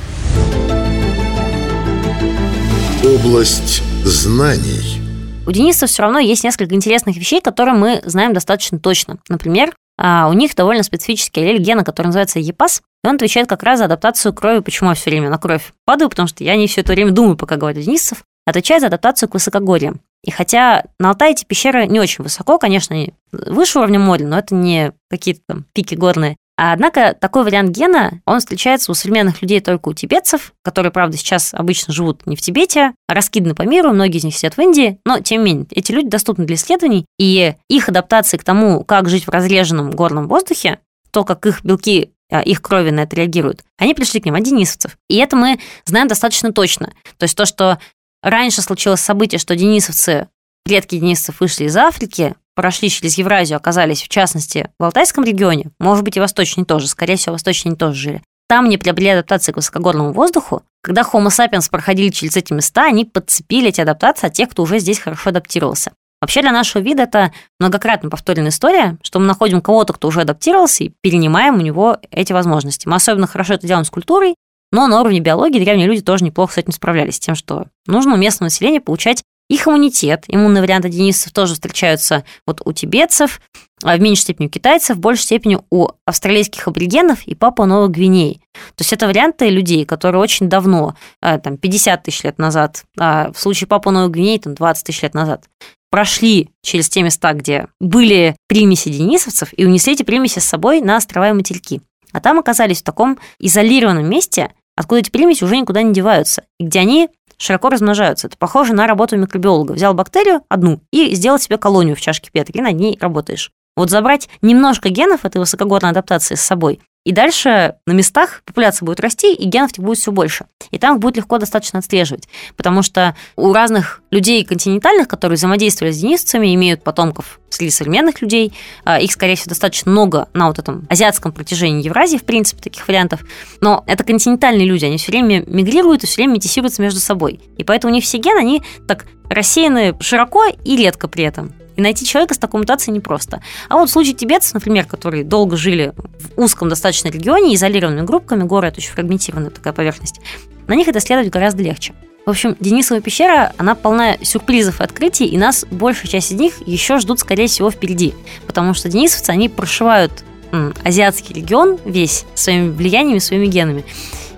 Область 3.05 3.83
знаний. 4.02 5.02
У 5.47 5.52
денисов 5.52 5.90
все 5.90 6.05
равно 6.05 6.21
есть 6.21 6.43
несколько 6.43 6.75
интересных 6.75 7.19
вещей, 7.19 7.43
которые 7.43 7.75
мы 7.75 8.00
знаем 8.07 8.33
достаточно 8.33 8.79
точно. 8.79 9.19
Например, 9.29 9.75
а, 9.99 10.29
у 10.31 10.33
них 10.33 10.55
довольно 10.55 10.83
специфический 10.83 11.43
аллель 11.43 11.61
гена, 11.61 11.85
который 11.85 12.07
называется 12.07 12.38
ЕПАС, 12.38 12.81
и 13.05 13.09
он 13.09 13.17
отвечает 13.17 13.47
как 13.47 13.62
раз 13.62 13.81
за 13.81 13.85
адаптацию 13.85 14.33
крови. 14.33 14.61
Почему 14.61 14.88
я 14.88 14.95
все 14.95 15.11
время 15.11 15.29
на 15.29 15.37
кровь 15.37 15.75
падаю? 15.85 16.09
Потому 16.09 16.29
что 16.29 16.45
я 16.45 16.57
не 16.57 16.67
все 16.67 16.81
это 16.81 16.93
время 16.93 17.11
думаю, 17.11 17.37
пока 17.37 17.57
говорю 17.57 17.83
денисов. 17.83 18.25
Отвечает 18.47 18.81
за 18.81 18.89
адаптацию 18.89 19.29
к 19.29 19.35
высокогорьям. 19.35 20.01
И 20.23 20.31
хотя 20.31 20.85
на 20.99 21.11
Алтае 21.11 21.33
эти 21.33 21.45
пещеры 21.45 21.87
не 21.87 22.01
очень 22.01 22.23
высоко, 22.23 22.59
конечно, 22.59 22.95
они 22.95 23.15
выше 23.33 23.79
уровня 23.79 23.99
моря, 23.99 24.27
но 24.27 24.39
это 24.39 24.55
не 24.55 24.93
какие-то 25.09 25.41
там 25.47 25.67
пики 25.73 25.95
горные. 25.95 26.37
А 26.61 26.75
однако 26.75 27.17
такой 27.19 27.45
вариант 27.45 27.71
гена, 27.71 28.21
он 28.27 28.41
встречается 28.41 28.93
у 28.93 28.95
современных 28.95 29.41
людей 29.41 29.61
только 29.61 29.89
у 29.89 29.95
тибетцев, 29.95 30.53
которые, 30.63 30.93
правда, 30.93 31.17
сейчас 31.17 31.55
обычно 31.55 31.95
живут 31.95 32.27
не 32.27 32.37
в 32.37 32.43
Тибете, 32.43 32.93
а 33.09 33.15
раскиданы 33.15 33.55
по 33.55 33.63
миру, 33.63 33.95
многие 33.95 34.19
из 34.19 34.25
них 34.25 34.37
сидят 34.37 34.59
в 34.59 34.61
Индии, 34.61 34.99
но, 35.07 35.21
тем 35.21 35.43
не 35.43 35.53
менее, 35.53 35.67
эти 35.71 35.91
люди 35.91 36.11
доступны 36.11 36.45
для 36.45 36.57
исследований, 36.57 37.07
и 37.19 37.55
их 37.71 37.89
адаптации 37.89 38.37
к 38.37 38.45
тому, 38.45 38.85
как 38.85 39.09
жить 39.09 39.27
в 39.27 39.31
разреженном 39.31 39.93
горном 39.93 40.29
воздухе, 40.29 40.81
то, 41.13 41.25
как 41.25 41.47
их 41.47 41.65
белки 41.65 42.13
а, 42.31 42.43
их 42.43 42.61
крови 42.61 42.91
на 42.91 43.01
это 43.01 43.17
реагируют, 43.17 43.65
они 43.79 43.95
пришли 43.95 44.21
к 44.21 44.27
ним 44.27 44.35
от 44.35 44.43
денисовцев. 44.43 44.99
И 45.09 45.17
это 45.17 45.37
мы 45.37 45.59
знаем 45.87 46.09
достаточно 46.09 46.53
точно. 46.53 46.93
То 47.17 47.25
есть 47.25 47.37
то, 47.37 47.47
что 47.47 47.79
раньше 48.23 48.62
случилось 48.62 49.00
событие, 49.00 49.39
что 49.39 49.57
денисовцы, 49.57 50.29
предки 50.65 50.99
денисовцев 50.99 51.41
вышли 51.41 51.65
из 51.65 51.77
Африки, 51.77 52.35
прошли 52.55 52.91
через 52.91 53.17
Евразию, 53.19 53.57
оказались, 53.57 54.03
в 54.03 54.09
частности, 54.09 54.71
в 54.79 54.85
Алтайском 54.85 55.25
регионе, 55.25 55.71
может 55.79 56.05
быть, 56.05 56.17
и 56.17 56.21
восточнее 56.21 56.67
тоже, 56.67 56.89
скорее 56.89 57.17
всего, 57.17 57.33
восточнее 57.33 57.77
тоже 57.77 57.95
жили. 57.95 58.23
Там 58.49 58.69
не 58.69 58.79
приобрели 58.79 59.11
адаптации 59.11 59.53
к 59.53 59.57
высокогорному 59.57 60.12
воздуху. 60.12 60.65
Когда 60.83 61.03
Homo 61.03 61.29
sapiens 61.29 61.71
проходили 61.71 62.09
через 62.11 62.37
эти 62.37 62.53
места, 62.53 62.85
они 62.85 63.05
подцепили 63.05 63.69
эти 63.69 63.81
адаптации 63.81 64.27
от 64.27 64.33
тех, 64.33 64.49
кто 64.49 64.65
уже 64.65 64.81
здесь 64.81 64.99
хорошо 64.99 65.31
адаптировался. 65.31 65.93
Вообще 66.21 66.43
для 66.43 66.53
нашего 66.53 66.83
вида 66.83 67.05
это 67.05 67.33
многократно 67.59 68.11
повторенная 68.11 68.50
история, 68.50 68.99
что 69.03 69.21
мы 69.21 69.27
находим 69.27 69.62
кого-то, 69.62 69.93
кто 69.93 70.09
уже 70.09 70.23
адаптировался, 70.23 70.85
и 70.85 70.93
перенимаем 71.00 71.55
у 71.55 71.62
него 71.62 71.99
эти 72.11 72.33
возможности. 72.33 72.89
Мы 72.89 72.97
особенно 72.97 73.27
хорошо 73.27 73.55
это 73.55 73.67
делаем 73.67 73.85
с 73.85 73.91
культурой, 73.91 74.35
но 74.73 74.87
на 74.87 75.00
уровне 75.00 75.21
биологии 75.21 75.59
древние 75.59 75.87
люди 75.87 76.03
тоже 76.03 76.25
неплохо 76.25 76.55
с 76.55 76.59
этим 76.59 76.73
справлялись, 76.73 77.19
тем, 77.19 77.35
что 77.35 77.67
нужно 77.87 78.15
у 78.15 78.17
местного 78.17 78.47
населения 78.47 78.81
получать 78.81 79.23
их 79.50 79.67
иммунитет, 79.67 80.25
иммунные 80.29 80.62
варианты 80.62 80.89
денисов 80.91 81.33
тоже 81.33 81.55
встречаются 81.55 82.25
вот 82.47 82.62
у 82.65 82.73
тибетцев, 82.73 83.41
а 83.83 83.97
в 83.97 84.00
меньшей 84.00 84.23
степени 84.23 84.47
у 84.47 84.50
китайцев, 84.50 84.97
в 84.97 85.00
большей 85.00 85.23
степени 85.23 85.59
у 85.71 85.89
австралийских 86.07 86.69
аборигенов 86.69 87.27
и 87.27 87.35
Папуа 87.35 87.67
Новой 87.67 87.89
Гвинеи. 87.89 88.41
То 88.53 88.83
есть 88.83 88.93
это 88.93 89.09
варианты 89.09 89.49
людей, 89.49 89.85
которые 89.85 90.23
очень 90.23 90.49
давно, 90.49 90.95
а, 91.21 91.39
там 91.39 91.57
50 91.57 92.05
тысяч 92.05 92.23
лет 92.23 92.39
назад, 92.39 92.85
а 92.97 93.33
в 93.33 93.41
случае 93.41 93.67
Папуа 93.67 93.91
Новой 93.91 94.11
Гвинеи 94.11 94.39
там 94.39 94.55
20 94.55 94.87
тысяч 94.87 95.03
лет 95.03 95.15
назад, 95.15 95.47
прошли 95.91 96.50
через 96.62 96.89
те 96.89 97.03
места, 97.03 97.33
где 97.33 97.67
были 97.81 98.37
примеси 98.47 98.91
денисовцев, 98.91 99.49
и 99.57 99.65
унесли 99.65 99.95
эти 99.95 100.05
примеси 100.05 100.39
с 100.39 100.45
собой 100.45 100.81
на 100.81 100.97
острова 100.97 101.29
и 101.29 101.33
материки. 101.33 101.81
А 102.12 102.21
там 102.21 102.39
оказались 102.39 102.83
в 102.83 102.85
таком 102.85 103.19
изолированном 103.41 104.09
месте, 104.09 104.53
откуда 104.81 105.01
эти 105.01 105.11
примеси 105.11 105.45
уже 105.45 105.59
никуда 105.59 105.83
не 105.83 105.93
деваются, 105.93 106.45
и 106.59 106.65
где 106.65 106.81
они 106.81 107.11
широко 107.37 107.69
размножаются. 107.69 108.27
Это 108.27 108.37
похоже 108.39 108.75
на 108.75 108.87
работу 108.87 109.17
микробиолога. 109.17 109.73
Взял 109.73 109.95
бактерию 109.95 110.43
одну 110.49 110.81
и 110.91 111.15
сделал 111.15 111.39
себе 111.39 111.59
колонию 111.59 111.97
в 111.97 112.01
чашке 112.01 112.31
Петри, 112.33 112.59
и 112.59 112.63
над 112.63 112.75
ней 112.75 112.99
работаешь. 113.01 113.51
Вот 113.77 113.91
забрать 113.91 114.29
немножко 114.43 114.89
генов 114.89 115.25
этой 115.25 115.39
высокогорной 115.39 115.91
адаптации 115.91 116.35
с 116.35 116.41
собой 116.41 116.81
и 117.04 117.12
дальше 117.12 117.76
на 117.87 117.92
местах 117.92 118.42
популяция 118.45 118.85
будет 118.85 119.00
расти, 119.00 119.33
и 119.33 119.47
генов 119.47 119.71
будет 119.78 119.99
все 119.99 120.12
больше. 120.12 120.45
И 120.71 120.78
там 120.78 120.97
их 120.97 121.00
будет 121.00 121.16
легко 121.16 121.38
достаточно 121.38 121.78
отслеживать. 121.78 122.28
Потому 122.56 122.82
что 122.82 123.17
у 123.36 123.54
разных 123.54 124.02
людей 124.10 124.45
континентальных, 124.45 125.08
которые 125.08 125.36
взаимодействовали 125.36 125.93
с 125.93 125.99
денисцами, 125.99 126.54
имеют 126.54 126.84
потомков 126.84 127.41
среди 127.49 127.71
современных 127.71 128.21
людей, 128.21 128.52
а, 128.84 129.00
их, 129.00 129.13
скорее 129.13 129.36
всего, 129.36 129.49
достаточно 129.49 129.91
много 129.91 130.28
на 130.34 130.49
вот 130.49 130.58
этом 130.58 130.86
азиатском 130.91 131.32
протяжении 131.32 131.82
Евразии, 131.82 132.19
в 132.19 132.25
принципе, 132.25 132.63
таких 132.63 132.86
вариантов. 132.86 133.21
Но 133.63 133.82
это 133.86 134.04
континентальные 134.04 134.67
люди, 134.67 134.84
они 134.84 134.99
все 134.99 135.10
время 135.10 135.43
мигрируют 135.47 136.04
и 136.04 136.06
все 136.06 136.17
время 136.17 136.34
метисируются 136.34 136.82
между 136.82 137.00
собой. 137.00 137.41
И 137.56 137.65
поэтому 137.65 137.93
у 137.93 137.95
них 137.95 138.04
все 138.04 138.19
гены, 138.19 138.41
они 138.41 138.63
так 138.86 139.06
рассеяны 139.30 139.97
широко 140.00 140.45
и 140.65 140.76
редко 140.76 141.08
при 141.08 141.25
этом. 141.25 141.54
И 141.80 141.82
найти 141.82 142.04
человека 142.04 142.34
с 142.34 142.38
такой 142.38 142.60
мутацией 142.60 142.95
непросто. 142.95 143.40
А 143.71 143.76
вот 143.76 143.88
в 143.88 143.93
случае 143.93 144.12
тибетцев, 144.12 144.52
например, 144.52 144.84
которые 144.84 145.25
долго 145.25 145.56
жили 145.56 145.95
в 145.97 146.38
узком 146.38 146.69
достаточно 146.69 147.08
регионе, 147.08 147.54
изолированными 147.54 148.04
группками, 148.04 148.43
горы– 148.43 148.69
это 148.69 148.80
очень 148.80 148.90
фрагментированная 148.90 149.49
такая 149.49 149.73
поверхность, 149.73 150.21
на 150.66 150.75
них 150.75 150.88
это 150.88 150.99
исследовать 150.99 151.30
гораздо 151.30 151.62
легче. 151.62 151.95
В 152.26 152.30
общем, 152.30 152.54
Денисова 152.60 153.00
пещера, 153.00 153.54
она 153.56 153.75
полна 153.75 154.19
сюрпризов 154.21 154.82
и 154.82 154.84
открытий, 154.84 155.25
и 155.25 155.38
нас 155.38 155.64
большая 155.71 156.08
часть 156.08 156.32
из 156.32 156.38
них 156.38 156.69
еще 156.69 156.99
ждут, 156.99 157.21
скорее 157.21 157.47
всего, 157.47 157.71
впереди. 157.71 158.12
Потому 158.47 158.75
что 158.75 158.90
денисовцы, 158.90 159.30
они 159.30 159.49
прошивают 159.49 160.12
м, 160.52 160.75
азиатский 160.84 161.34
регион 161.34 161.78
весь 161.86 162.26
своими 162.34 162.69
влияниями, 162.69 163.21
своими 163.21 163.47
генами. 163.47 163.86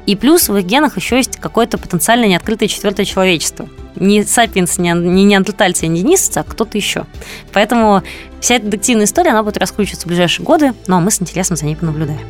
И 0.07 0.15
плюс 0.15 0.49
в 0.49 0.57
их 0.57 0.65
генах 0.65 0.97
еще 0.97 1.17
есть 1.17 1.39
какое-то 1.39 1.77
потенциально 1.77 2.27
неоткрытое 2.27 2.69
четвертое 2.69 3.05
человечество. 3.05 3.69
Не 3.97 4.25
сапиенс, 4.25 4.79
не 4.79 4.93
неандертальцы, 4.93 5.87
не 5.87 6.03
денисовцы, 6.03 6.39
а 6.39 6.45
кто-то 6.45 6.77
еще. 6.77 7.07
Поэтому 7.53 8.03
вся 8.41 8.57
эта 8.57 8.67
детективная 8.67 9.05
история, 9.05 9.31
она 9.31 9.43
будет 9.43 9.59
раскручиваться 9.59 10.07
в 10.07 10.09
ближайшие 10.09 10.45
годы, 10.45 10.73
но 10.87 11.01
мы 11.01 11.11
с 11.11 11.21
интересом 11.21 11.57
за 11.57 11.67
ней 11.67 11.77
понаблюдаем. 11.77 12.21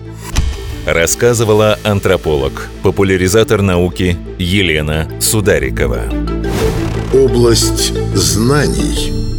Рассказывала 0.87 1.79
антрополог, 1.85 2.69
популяризатор 2.83 3.63
науки 3.63 4.17
Елена 4.39 5.09
Сударикова. 5.21 6.03
Область 7.15 7.95
знаний. 8.17 9.32